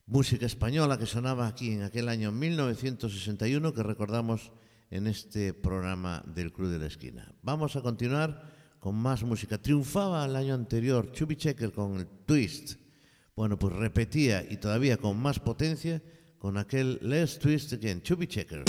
Música 0.08 0.48
española 0.48 0.98
que 0.98 1.06
sonaba 1.06 1.46
aquí 1.46 1.74
en 1.74 1.84
aquel 1.84 2.10
año 2.10 2.32
1961 2.32 3.72
que 3.72 3.84
recordamos 3.84 4.52
en 4.90 5.06
este 5.06 5.54
programa 5.54 6.24
del 6.26 6.52
Club 6.52 6.72
de 6.72 6.80
la 6.80 6.88
Esquina. 6.88 7.32
Vamos 7.44 7.76
a 7.76 7.84
continuar 7.84 8.52
con 8.80 8.96
más 8.96 9.22
música. 9.22 9.62
Triunfaba 9.62 10.26
el 10.26 10.36
año 10.36 10.56
anterior 10.56 11.12
Chubby 11.12 11.36
Checker 11.36 11.72
con 11.72 11.98
el 11.98 12.08
Twist. 12.26 12.80
Bueno, 13.36 13.60
pues 13.60 13.76
repetía 13.76 14.44
y 14.50 14.58
todavía 14.58 14.98
con 14.98 15.20
más 15.20 15.40
potencia 15.40 16.02
con 16.40 16.58
aquel 16.58 16.98
Let's 17.04 17.38
Twist 17.38 17.74
Again, 17.74 18.02
Chubby 18.02 18.26
Checker. 18.26 18.64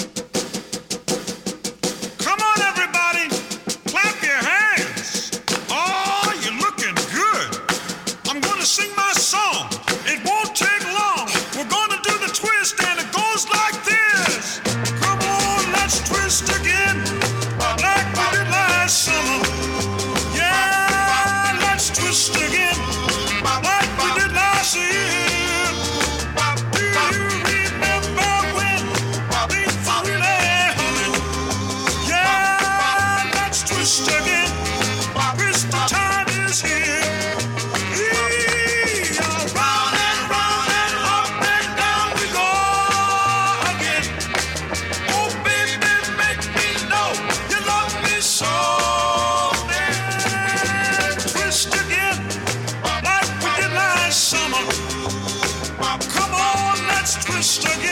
Let's 57.59 57.90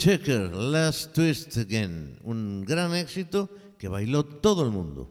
Checker, 0.00 0.48
Last 0.54 1.14
Twist 1.14 1.58
Again, 1.58 2.18
un 2.24 2.64
gran 2.64 2.94
éxito 2.94 3.50
que 3.78 3.86
bailó 3.86 4.24
todo 4.24 4.64
el 4.64 4.70
mundo. 4.70 5.10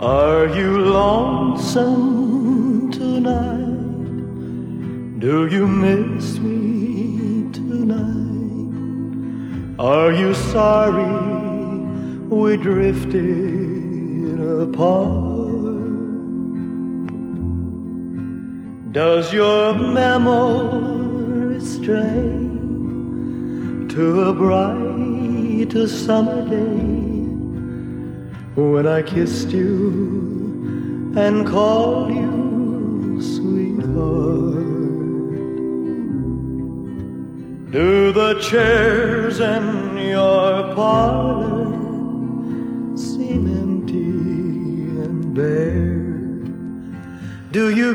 Are 0.00 0.48
you 0.48 0.80
lonesome 0.80 2.90
tonight? 2.90 4.00
Do 5.20 5.46
you 5.46 5.68
miss 5.68 6.40
me 6.40 7.52
tonight? 7.52 8.00
Are 9.78 10.10
you 10.10 10.34
sorry 10.34 11.06
we 12.28 12.56
drifted 12.56 13.79
apart? 14.62 15.30
Does 18.92 19.32
your 19.32 19.74
memory 19.74 21.60
stray 21.60 22.48
to 23.94 24.22
a 24.22 24.32
bright 24.32 25.72
summer 25.88 26.48
day? 26.48 27.00
when 28.56 28.86
I 28.86 29.02
kissed 29.02 29.50
you 29.50 31.12
and 31.16 31.46
called 31.46 32.10
you 32.10 33.20
sweetheart. 33.22 34.54
Do 37.70 38.12
the 38.12 38.40
chairs 38.40 39.40
in 39.40 39.96
your 39.96 40.74
parlor 40.74 41.09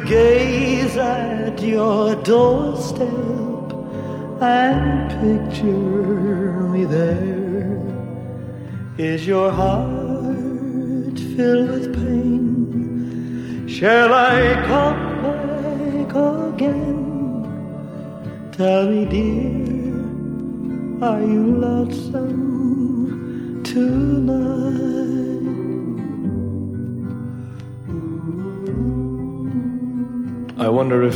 gaze 0.05 0.97
at 0.97 1.61
your 1.61 2.15
doorstep 2.23 3.07
and 4.41 5.09
picture 5.21 6.51
me 6.73 6.83
there? 6.85 7.81
Is 8.97 9.25
your 9.25 9.51
heart 9.51 11.17
filled 11.35 11.69
with 11.69 11.95
pain? 11.95 13.67
Shall 13.67 14.13
I 14.13 14.53
come 14.67 15.21
back 15.23 16.15
again? 16.53 17.01
Tell 18.51 18.87
me, 18.87 19.05
dear, 19.05 19.95
are 21.03 21.21
you 21.21 21.57
lonesome 21.57 23.63
tonight? 23.63 25.14
I 30.57 30.69
wonder 30.69 31.03
if 31.03 31.15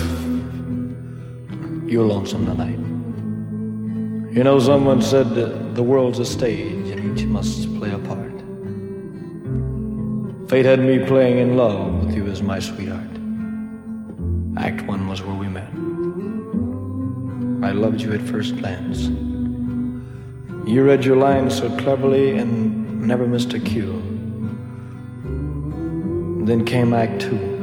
you're 1.89 2.05
lonesome 2.05 2.45
tonight. 2.45 2.77
You 4.35 4.43
know, 4.43 4.59
someone 4.59 5.01
said 5.01 5.33
the 5.33 5.81
world's 5.81 6.19
a 6.19 6.25
stage 6.25 6.89
and 6.89 7.17
each 7.17 7.25
must 7.25 7.73
play 7.77 7.89
a 7.89 7.99
part. 7.99 8.33
Fate 10.49 10.65
had 10.65 10.81
me 10.81 11.05
playing 11.05 11.37
in 11.37 11.55
love 11.55 12.03
with 12.03 12.15
you 12.15 12.27
as 12.27 12.41
my 12.41 12.59
sweetheart. 12.59 13.07
Act 14.57 14.85
one 14.87 15.07
was 15.07 15.21
where 15.21 15.35
we 15.35 15.47
met. 15.47 15.71
I 17.63 17.71
loved 17.71 18.01
you 18.01 18.11
at 18.11 18.21
first 18.21 18.57
glance. 18.57 19.03
You 20.67 20.83
read 20.83 21.05
your 21.05 21.15
lines 21.15 21.57
so 21.57 21.69
cleverly 21.77 22.37
and 22.37 23.07
never 23.07 23.25
missed 23.25 23.53
a 23.53 23.59
cue. 23.59 23.93
Then 26.43 26.65
came 26.65 26.93
Act 26.93 27.21
two. 27.21 27.58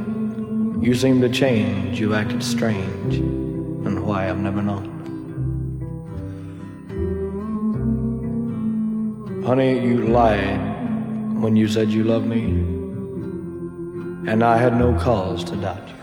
You 0.80 0.94
seemed 0.94 1.22
to 1.22 1.28
change, 1.30 1.98
you 1.98 2.14
acted 2.14 2.42
strange, 2.42 3.16
and 3.16 4.06
why 4.06 4.28
I've 4.28 4.38
never 4.38 4.60
known. 4.60 4.92
Honey, 9.44 9.80
you 9.80 10.08
lied 10.08 11.40
when 11.40 11.56
you 11.56 11.66
said 11.66 11.88
you 11.88 12.04
loved 12.04 12.26
me, 12.26 12.44
and 14.30 14.44
I 14.44 14.58
had 14.58 14.76
no 14.76 14.92
cause 14.98 15.44
to 15.44 15.56
doubt 15.56 15.88
you. 15.88 15.94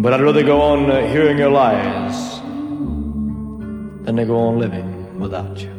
But 0.00 0.12
I'd 0.12 0.20
rather 0.20 0.42
go 0.42 0.60
on 0.60 0.90
uh, 0.90 1.06
hearing 1.08 1.38
your 1.38 1.50
lies 1.50 2.40
than 4.04 4.16
to 4.16 4.24
go 4.24 4.36
on 4.38 4.58
living 4.58 5.18
without 5.18 5.58
you. 5.60 5.70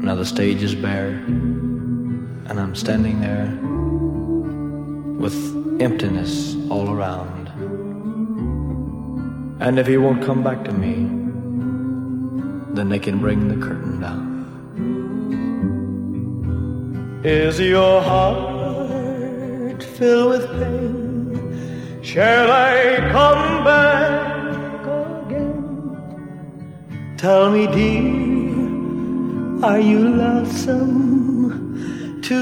Now 0.00 0.14
the 0.14 0.24
stage 0.24 0.62
is 0.62 0.74
bare, 0.74 1.22
and 2.48 2.58
I'm 2.58 2.74
standing 2.74 3.20
there 3.20 3.46
with 5.18 5.36
emptiness 5.82 6.56
all 6.70 6.90
around. 6.90 7.48
And 9.60 9.78
if 9.78 9.86
he 9.86 9.98
won't 9.98 10.22
come 10.24 10.42
back 10.42 10.64
to 10.64 10.72
me, 10.72 10.94
then 12.74 12.88
they 12.88 12.98
can 12.98 13.18
bring 13.18 13.48
the 13.48 13.56
curtain 13.56 14.00
down. 14.00 14.38
Is 17.22 17.60
your 17.60 18.00
heart 18.00 19.82
filled 19.82 20.30
with 20.30 20.50
pain? 20.52 22.00
Shall 22.02 22.50
I 22.50 23.10
come 23.12 23.64
back 23.64 24.86
again? 25.26 25.54
Tell 27.18 27.50
me, 27.50 27.66
dear, 27.66 29.64
are 29.64 29.80
you 29.80 30.08
lonesome 30.08 31.18
¿Y 32.30 32.34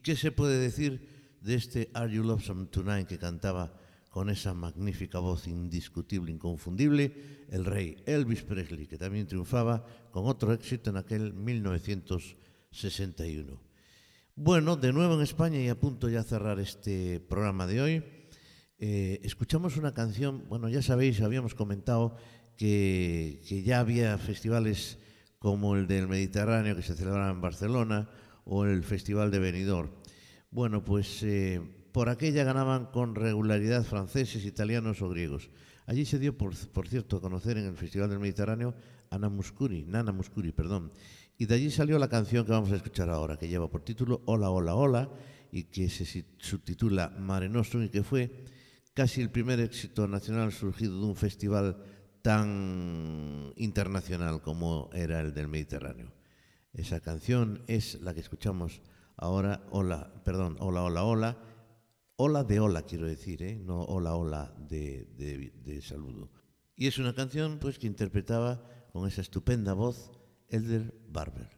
qué 0.00 0.16
se 0.16 0.32
puede 0.32 0.58
decir 0.58 1.36
de 1.42 1.54
este 1.54 1.90
Are 1.92 2.10
You 2.10 2.22
Lonesome 2.22 2.68
Tonight 2.68 3.06
que 3.06 3.18
cantaba 3.18 3.74
con 4.08 4.30
esa 4.30 4.54
magnífica 4.54 5.18
voz 5.18 5.46
indiscutible, 5.46 6.32
inconfundible, 6.32 7.44
el 7.50 7.66
rey 7.66 8.02
Elvis 8.06 8.42
Presley, 8.42 8.86
que 8.86 8.96
también 8.96 9.26
triunfaba 9.26 9.84
con 10.10 10.26
otro 10.26 10.54
éxito 10.54 10.88
en 10.88 10.96
aquel 10.96 11.34
1961? 11.34 13.60
Bueno, 14.34 14.76
de 14.76 14.94
nuevo 14.94 15.14
en 15.14 15.20
España 15.20 15.60
y 15.60 15.68
a 15.68 15.78
punto 15.78 16.08
ya 16.08 16.22
cerrar 16.22 16.58
este 16.58 17.20
programa 17.20 17.66
de 17.66 17.82
hoy, 17.82 18.02
eh, 18.86 19.22
escuchamos 19.24 19.78
una 19.78 19.94
canción, 19.94 20.44
bueno, 20.46 20.68
ya 20.68 20.82
sabéis, 20.82 21.22
habíamos 21.22 21.54
comentado 21.54 22.18
que, 22.58 23.40
ya 23.64 23.80
había 23.80 24.18
festivales 24.18 24.98
como 25.38 25.74
el 25.74 25.86
del 25.86 26.06
Mediterráneo 26.06 26.76
que 26.76 26.82
se 26.82 26.94
celebraba 26.94 27.30
en 27.30 27.40
Barcelona 27.40 28.10
o 28.44 28.66
el 28.66 28.84
Festival 28.84 29.30
de 29.30 29.38
Benidorm. 29.38 29.88
Bueno, 30.50 30.84
pues 30.84 31.22
eh, 31.22 31.62
por 31.92 32.10
aquella 32.10 32.44
ganaban 32.44 32.84
con 32.92 33.14
regularidad 33.14 33.84
franceses, 33.84 34.44
italianos 34.44 35.00
o 35.00 35.08
griegos. 35.08 35.48
Allí 35.86 36.04
se 36.04 36.18
dio, 36.18 36.36
por, 36.36 36.54
por 36.68 36.86
cierto, 36.86 37.16
a 37.16 37.20
conocer 37.22 37.56
en 37.56 37.64
el 37.64 37.78
Festival 37.78 38.10
del 38.10 38.18
Mediterráneo 38.18 38.74
Ana 39.08 39.30
Muscuri, 39.30 39.86
Nana 39.86 40.12
Muscuri, 40.12 40.52
perdón. 40.52 40.92
Y 41.38 41.46
de 41.46 41.54
allí 41.54 41.70
salió 41.70 41.98
la 41.98 42.08
canción 42.08 42.44
que 42.44 42.52
vamos 42.52 42.70
a 42.70 42.76
escuchar 42.76 43.08
ahora, 43.08 43.38
que 43.38 43.48
lleva 43.48 43.70
por 43.70 43.80
título 43.80 44.20
Hola, 44.26 44.50
hola, 44.50 44.74
hola, 44.74 45.10
y 45.50 45.64
que 45.64 45.88
se 45.88 46.26
subtitula 46.36 47.08
Mare 47.18 47.48
Nostrum 47.48 47.84
y 47.84 47.88
que 47.88 48.02
fue 48.02 48.52
casi 48.94 49.20
el 49.20 49.30
primer 49.30 49.60
éxito 49.60 50.06
nacional 50.08 50.52
surgido 50.52 50.98
de 51.00 51.06
un 51.06 51.16
festival 51.16 51.82
tan 52.22 53.52
internacional 53.56 54.40
como 54.40 54.88
era 54.92 55.20
el 55.20 55.34
del 55.34 55.48
Mediterráneo. 55.48 56.12
Esa 56.72 57.00
canción 57.00 57.62
es 57.66 58.00
la 58.00 58.14
que 58.14 58.20
escuchamos 58.20 58.80
ahora, 59.16 59.66
hola, 59.70 60.22
perdón, 60.24 60.56
hola, 60.58 60.82
hola, 60.82 61.04
hola, 61.04 61.38
hola 62.16 62.44
de 62.44 62.60
hola 62.60 62.82
quiero 62.82 63.06
decir, 63.06 63.42
¿eh? 63.42 63.58
no 63.58 63.82
hola, 63.82 64.14
hola 64.16 64.54
de, 64.58 65.04
de- 65.16 65.82
saludo. 65.82 66.30
Y 66.76 66.86
es 66.86 66.98
una 66.98 67.14
canción 67.14 67.58
pues 67.60 67.78
que 67.78 67.86
interpretaba 67.86 68.64
con 68.92 69.06
esa 69.06 69.20
estupenda 69.20 69.74
voz 69.74 70.10
Elder 70.48 70.94
Barber. 71.08 71.53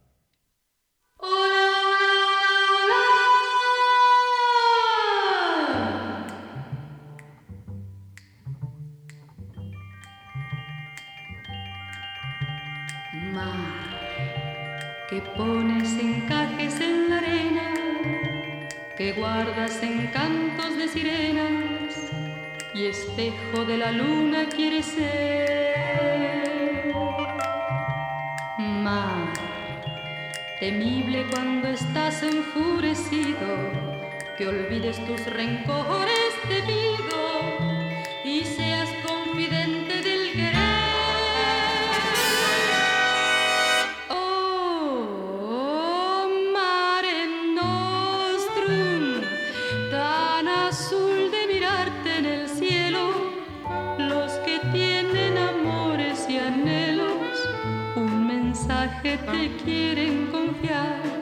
Que 15.17 15.23
pones 15.31 15.99
encajes 15.99 16.79
en 16.79 17.09
la 17.09 17.17
arena, 17.17 17.73
que 18.99 19.13
guardas 19.15 19.83
encantos 19.83 20.77
de 20.77 20.89
sirenas 20.89 22.13
y 22.75 22.85
espejo 22.85 23.65
de 23.65 23.79
la 23.79 23.93
luna 23.93 24.45
quieres 24.55 24.85
ser. 24.85 25.73
Mar, 28.59 29.33
temible 30.61 31.25
cuando 31.31 31.69
estás 31.69 32.23
enfurecido, 32.23 33.49
que 34.37 34.49
olvides 34.49 35.03
tus 35.07 35.25
rencores 35.25 36.33
te 36.47 36.61
pido 36.61 37.36
te 59.25 59.51
quieren 59.65 60.31
confiar. 60.31 61.16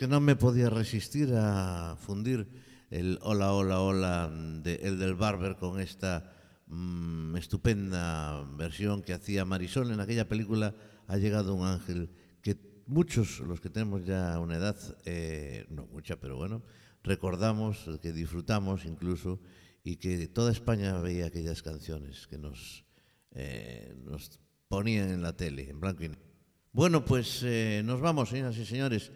Que 0.00 0.08
no 0.08 0.18
me 0.18 0.34
podía 0.34 0.70
resistir 0.70 1.34
a 1.34 1.94
fundir 2.00 2.48
el 2.88 3.18
hola, 3.20 3.52
hola, 3.52 3.80
hola 3.80 4.30
de 4.30 4.76
el 4.76 4.98
del 4.98 5.14
Barber 5.14 5.56
con 5.56 5.78
esta 5.78 6.32
mm, 6.68 7.36
estupenda 7.36 8.42
versión 8.56 9.02
que 9.02 9.12
hacía 9.12 9.44
Marisol 9.44 9.90
en 9.90 10.00
aquella 10.00 10.26
película 10.26 10.74
Ha 11.06 11.18
llegado 11.18 11.54
un 11.54 11.66
ángel 11.66 12.08
que 12.40 12.56
muchos, 12.86 13.40
los 13.40 13.60
que 13.60 13.68
tenemos 13.68 14.06
ya 14.06 14.38
una 14.38 14.56
edad, 14.56 14.78
eh, 15.04 15.66
no 15.68 15.84
mucha, 15.88 16.16
pero 16.16 16.38
bueno, 16.38 16.62
recordamos, 17.02 17.84
que 18.00 18.14
disfrutamos 18.14 18.86
incluso 18.86 19.38
y 19.84 19.96
que 19.96 20.28
toda 20.28 20.50
España 20.50 20.98
veía 20.98 21.26
aquellas 21.26 21.62
canciones 21.62 22.26
que 22.26 22.38
nos, 22.38 22.86
eh, 23.32 23.94
nos 24.02 24.40
ponían 24.66 25.10
en 25.10 25.20
la 25.20 25.36
tele, 25.36 25.68
en 25.68 25.78
blanco 25.78 26.04
y 26.04 26.08
negro. 26.08 26.24
Bueno, 26.72 27.04
pues 27.04 27.42
eh, 27.42 27.82
nos 27.84 28.00
vamos, 28.00 28.30
señoras 28.30 28.56
y 28.56 28.64
señores. 28.64 29.12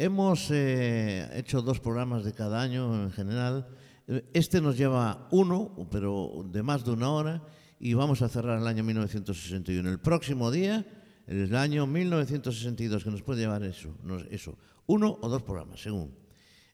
Hemos 0.00 0.48
eh, 0.52 1.28
hecho 1.34 1.60
dos 1.60 1.80
programas 1.80 2.22
de 2.22 2.32
cada 2.32 2.62
año 2.62 3.02
en 3.02 3.10
general. 3.10 3.66
Eh, 4.06 4.22
Este 4.32 4.60
nos 4.60 4.78
lleva 4.78 5.26
uno, 5.32 5.74
pero 5.90 6.46
de 6.46 6.62
más 6.62 6.84
de 6.84 6.92
una 6.92 7.10
hora, 7.10 7.42
y 7.80 7.94
vamos 7.94 8.22
a 8.22 8.28
cerrar 8.28 8.60
el 8.60 8.66
año 8.68 8.84
1961. 8.84 9.90
El 9.90 9.98
próximo 9.98 10.52
día, 10.52 10.86
el 11.26 11.52
año 11.56 11.84
1962, 11.88 13.02
que 13.02 13.10
nos 13.10 13.22
puede 13.22 13.40
llevar 13.40 13.64
eso, 13.64 13.90
eso 14.30 14.56
uno 14.86 15.18
o 15.20 15.28
dos 15.28 15.42
programas, 15.42 15.82
según. 15.82 16.14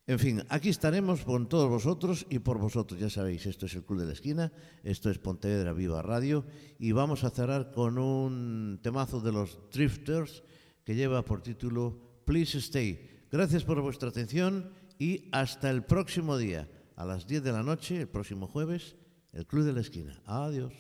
En 0.07 0.19
fin, 0.19 0.43
aquí 0.51 0.69
estaremos 0.69 1.25
con 1.25 1.49
todos 1.49 1.71
vosotros 1.71 2.27
y 2.29 2.41
por 2.41 2.59
vosotros, 2.59 3.01
ya 3.01 3.09
sabéis, 3.09 3.47
esto 3.47 3.65
es 3.65 3.75
el 3.75 3.85
Club 3.85 4.01
de 4.01 4.07
la 4.07 4.13
Esquina, 4.13 4.53
esto 4.83 5.09
es 5.09 5.17
Pontevedra 5.17 5.73
Viva 5.73 6.03
Radio 6.03 6.45
y 6.79 6.93
vamos 6.93 7.25
a 7.25 7.31
cerrar 7.31 7.73
con 7.73 7.97
un 7.97 8.81
temazo 8.83 9.23
de 9.23 9.33
los 9.33 9.59
Drifters 9.73 10.43
que 10.85 10.95
lleva 10.95 11.25
por 11.25 11.41
título 11.41 12.21
Please 12.27 12.59
Stay. 12.59 13.14
Gracias 13.35 13.65
por 13.65 13.81
vuestra 13.81 14.11
atención 14.11 14.71
y 14.97 15.29
hasta 15.33 15.69
el 15.69 15.83
próximo 15.83 16.37
día, 16.37 16.69
a 16.95 17.05
las 17.05 17.27
10 17.27 17.43
de 17.43 17.51
la 17.51 17.65
noche, 17.65 18.03
el 18.03 18.07
próximo 18.07 18.47
jueves, 18.47 18.95
el 19.33 19.45
Club 19.45 19.65
de 19.65 19.73
la 19.73 19.81
Esquina. 19.81 20.23
Adiós. 20.25 20.73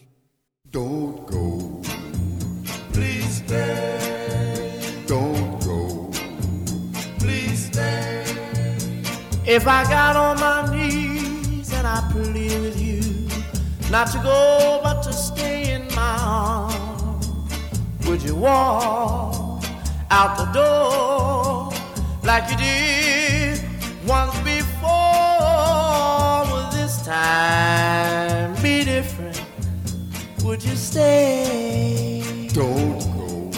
Don't 0.70 1.28
go. 1.28 1.82
Please 2.93 3.43
stay. 3.43 5.02
Don't 5.09 5.64
go. 5.64 6.12
Please 7.18 7.72
stay. 7.72 8.22
If 9.44 9.66
I 9.66 9.82
got 9.90 10.14
on 10.14 10.39
my 10.39 10.70
knees 10.70 11.72
and 11.72 11.85
I 11.85 12.09
plead 12.12 12.60
with 12.60 12.81
you 12.81 13.01
not 13.90 14.12
to 14.12 14.18
go 14.18 14.81
but 14.81 15.02
to 15.02 15.12
stay 15.12 15.74
in 15.74 15.93
my 15.97 16.18
arms, 16.22 17.28
would 18.06 18.22
you 18.22 18.36
walk 18.36 19.64
out 20.09 20.36
the 20.36 20.44
door 20.52 21.44
like 22.24 22.51
you 22.51 22.56
did 22.56 23.60
once 24.06 24.34
before? 24.40 24.90
Will 26.51 26.70
this 26.70 27.05
time 27.05 28.55
be 28.62 28.84
different? 28.84 29.42
Would 30.42 30.62
you 30.64 30.74
stay? 30.74 32.48
Don't 32.52 32.98
go. 33.16 33.51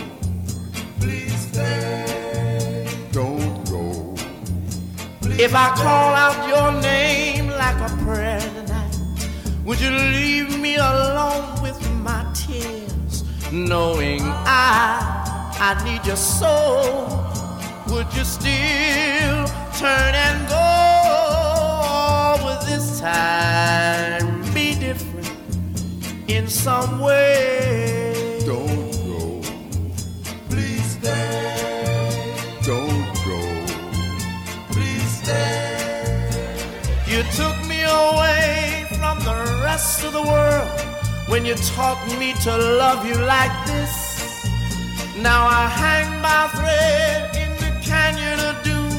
Please 1.01 1.37
stay. 1.49 2.89
Don't 3.13 3.65
go. 3.71 4.15
If 5.39 5.55
I 5.55 5.69
call 5.77 6.15
out 6.15 6.49
your 6.49 6.73
name 6.83 7.49
like 7.49 7.79
a 7.89 7.95
prayer 8.05 8.41
tonight, 8.41 8.97
would 9.65 9.81
you 9.81 9.91
leave 9.91 10.59
me 10.59 10.77
alone 10.77 11.63
with 11.63 11.79
my 12.03 12.25
tears, 12.35 13.23
knowing 13.53 14.23
I 14.23 15.13
I 15.59 15.85
need 15.85 16.05
your 16.07 16.17
soul? 16.17 17.36
Would 17.89 18.13
you 18.15 18.25
still 18.25 19.47
turn 19.79 20.15
and 20.27 20.49
go? 20.49 20.65
Would 22.45 22.61
this 22.67 23.01
time 23.01 24.43
be 24.53 24.75
different 24.75 25.31
in 26.29 26.49
some 26.49 26.99
way? 26.99 28.41
Don't 28.45 28.91
go. 29.07 29.41
Please 30.49 30.99
stay. 30.99 32.35
Don't 32.65 33.07
go. 33.25 33.41
Please 34.73 35.23
stay. 35.23 36.27
You 37.07 37.23
took 37.39 37.57
me 37.69 37.83
away 37.83 38.87
from 38.99 39.21
the 39.21 39.61
rest 39.63 40.05
of 40.05 40.13
the 40.13 40.23
world 40.23 40.69
when 41.29 41.45
you 41.47 41.55
taught 41.55 42.05
me 42.19 42.35
to 42.43 42.57
love 42.57 43.07
you 43.07 43.15
like 43.15 43.67
this. 43.67 44.51
Now 45.19 45.47
I 45.47 45.67
hang 45.69 46.17
a 46.25 46.49
thread 46.57 47.36
canyon 47.97 48.39
of 48.51 48.57
doom, 48.63 48.93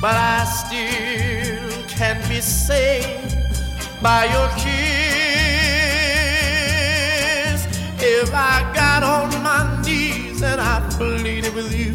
but 0.00 0.14
I 0.14 0.38
still 0.60 1.70
can 1.98 2.16
be 2.28 2.40
saved 2.40 3.34
by 4.00 4.20
your 4.34 4.48
kiss. 4.62 4.78
If 8.00 8.30
I 8.32 8.56
got 8.80 9.02
on 9.16 9.28
my 9.48 9.62
knees 9.82 10.40
and 10.50 10.60
I 10.60 10.76
pleaded 10.98 11.52
with 11.58 11.70
you 11.80 11.92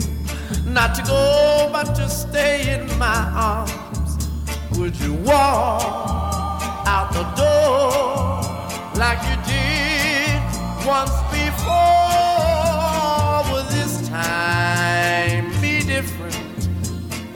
not 0.78 0.90
to 0.98 1.02
go 1.04 1.70
but 1.76 1.88
to 2.00 2.06
stay 2.10 2.58
in 2.76 2.84
my 3.06 3.22
arms, 3.52 4.12
would 4.78 4.96
you 5.04 5.14
walk 5.32 6.62
out 6.96 7.10
the 7.20 7.26
door 7.42 8.44
like 9.04 9.22
you 9.30 9.38
did 9.52 10.42
once 10.96 11.16
before? 11.32 12.04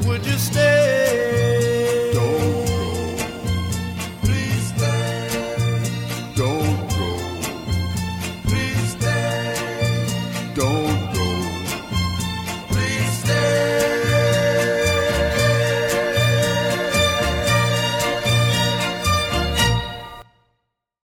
would 0.07 0.25
you 0.25 0.37
stay? 0.37 1.76